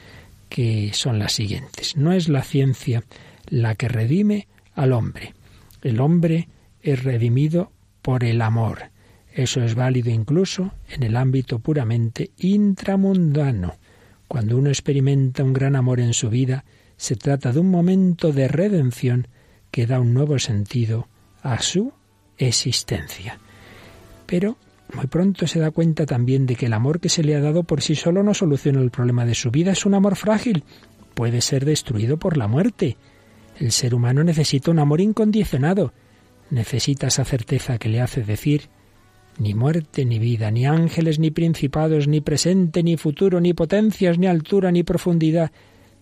[0.48, 1.96] que son las siguientes.
[1.96, 3.04] No es la ciencia
[3.48, 5.34] la que redime al hombre.
[5.86, 6.48] El hombre
[6.82, 7.70] es redimido
[8.02, 8.90] por el amor.
[9.32, 13.76] Eso es válido incluso en el ámbito puramente intramundano.
[14.26, 16.64] Cuando uno experimenta un gran amor en su vida,
[16.96, 19.28] se trata de un momento de redención
[19.70, 21.06] que da un nuevo sentido
[21.42, 21.92] a su
[22.36, 23.38] existencia.
[24.26, 24.56] Pero
[24.92, 27.62] muy pronto se da cuenta también de que el amor que se le ha dado
[27.62, 30.64] por sí solo no soluciona el problema de su vida, es un amor frágil,
[31.14, 32.96] puede ser destruido por la muerte.
[33.58, 35.92] El ser humano necesita un amor incondicionado,
[36.50, 38.68] necesita esa certeza que le hace decir
[39.38, 44.26] ni muerte ni vida, ni ángeles ni principados, ni presente ni futuro, ni potencias, ni
[44.26, 45.50] altura, ni profundidad,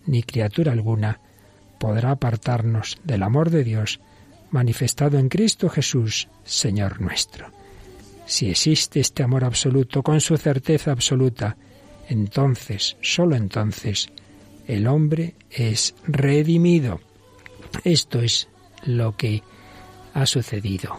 [0.05, 1.19] ni criatura alguna
[1.77, 3.99] podrá apartarnos del amor de Dios
[4.51, 7.51] manifestado en Cristo Jesús, Señor nuestro.
[8.25, 11.57] Si existe este amor absoluto con su certeza absoluta,
[12.07, 14.09] entonces, sólo entonces,
[14.67, 17.01] el hombre es redimido.
[17.83, 18.47] Esto es
[18.85, 19.43] lo que
[20.13, 20.97] ha sucedido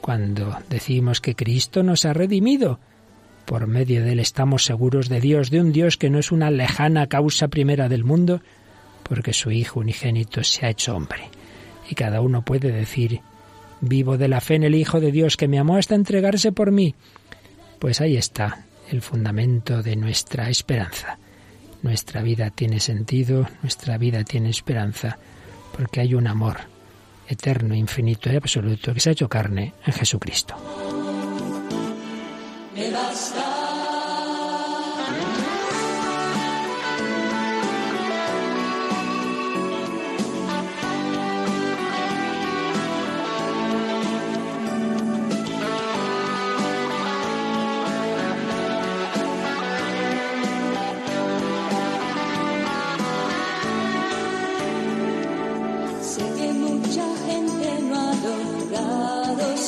[0.00, 2.80] cuando decimos que Cristo nos ha redimido.
[3.44, 6.50] Por medio de él estamos seguros de Dios, de un Dios que no es una
[6.50, 8.40] lejana causa primera del mundo,
[9.02, 11.30] porque su Hijo unigénito se ha hecho hombre.
[11.88, 13.20] Y cada uno puede decir,
[13.80, 16.70] vivo de la fe en el Hijo de Dios que me amó hasta entregarse por
[16.70, 16.94] mí.
[17.78, 21.18] Pues ahí está el fundamento de nuestra esperanza.
[21.82, 25.18] Nuestra vida tiene sentido, nuestra vida tiene esperanza,
[25.76, 26.58] porque hay un amor
[27.28, 30.56] eterno, infinito y absoluto que se ha hecho carne en Jesucristo.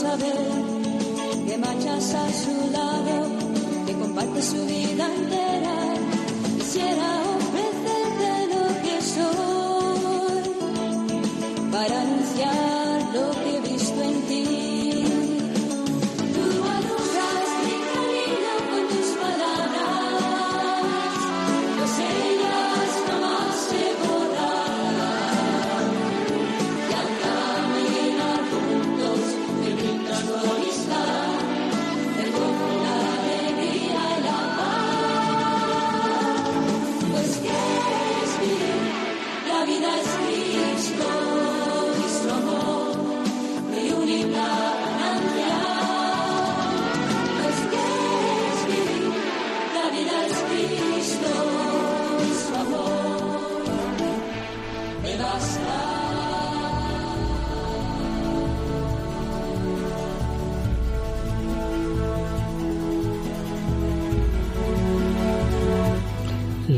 [0.03, 0.39] saber
[1.47, 3.29] que marchas a su lado,
[3.87, 5.77] que comparte su vida entera.
[6.59, 7.12] Quisiera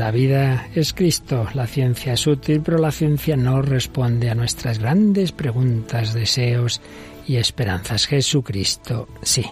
[0.05, 4.77] La vida es Cristo, la ciencia es útil, pero la ciencia no responde a nuestras
[4.77, 6.79] grandes preguntas, deseos
[7.25, 8.05] y esperanzas.
[8.05, 9.47] Jesucristo, sí,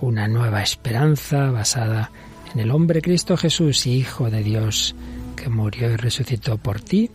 [0.00, 2.10] una nueva esperanza basada
[2.54, 4.96] en el hombre Cristo Jesús, Hijo de Dios,
[5.36, 7.10] que murió y resucitó por ti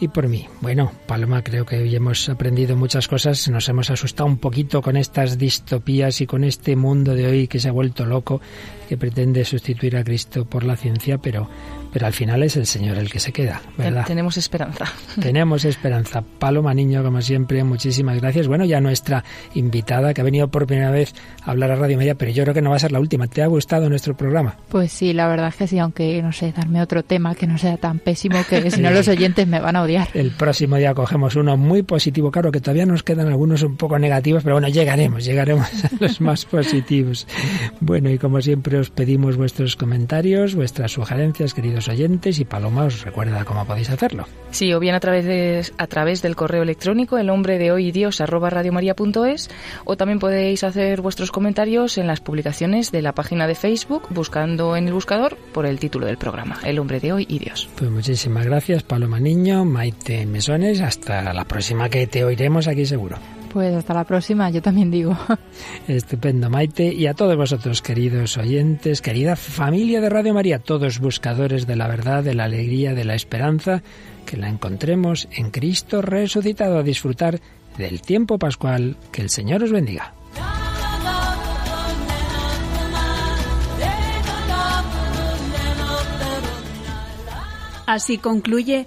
[0.00, 0.46] y por mí.
[0.60, 4.96] Bueno, Paloma, creo que hoy hemos aprendido muchas cosas, nos hemos asustado un poquito con
[4.96, 8.40] estas distopías y con este mundo de hoy que se ha vuelto loco,
[8.88, 11.48] que pretende sustituir a Cristo por la ciencia, pero
[11.92, 14.04] pero al final es el Señor el que se queda, ¿verdad?
[14.06, 14.84] Tenemos esperanza.
[15.20, 16.22] Tenemos esperanza.
[16.22, 18.46] Paloma Niño, como siempre, muchísimas gracias.
[18.46, 19.24] Bueno, ya nuestra
[19.54, 22.54] invitada que ha venido por primera vez a hablar a Radio Media, pero yo creo
[22.54, 23.26] que no va a ser la última.
[23.26, 24.56] ¿Te ha gustado nuestro programa?
[24.68, 27.58] Pues sí, la verdad es que sí, aunque no sé, darme otro tema que no
[27.58, 29.89] sea tan pésimo que si no los oyentes me van a odiar.
[30.14, 33.98] El próximo día cogemos uno muy positivo, claro que todavía nos quedan algunos un poco
[33.98, 37.26] negativos, pero bueno, llegaremos, llegaremos a los más positivos.
[37.80, 43.04] Bueno, y como siempre os pedimos vuestros comentarios, vuestras sugerencias, queridos oyentes y Paloma os
[43.04, 44.26] recuerda cómo podéis hacerlo.
[44.50, 47.88] Sí, o bien a través, de, a través del correo electrónico el hombre de hoy
[47.88, 49.50] y Dios arroba radiomaria.es
[49.84, 54.76] o también podéis hacer vuestros comentarios en las publicaciones de la página de Facebook buscando
[54.76, 57.68] en el buscador por el título del programa, El hombre de hoy y Dios.
[57.76, 63.16] Pues muchísimas gracias Paloma Niño, Maite Mesones, hasta la próxima que te oiremos aquí seguro.
[63.50, 65.16] Pues hasta la próxima, yo también digo.
[65.88, 66.92] Estupendo, Maite.
[66.92, 71.88] Y a todos vosotros, queridos oyentes, querida familia de Radio María, todos buscadores de la
[71.88, 73.82] verdad, de la alegría, de la esperanza,
[74.26, 77.40] que la encontremos en Cristo resucitado a disfrutar
[77.78, 78.98] del tiempo pascual.
[79.10, 80.12] Que el Señor os bendiga.
[87.86, 88.86] Así concluye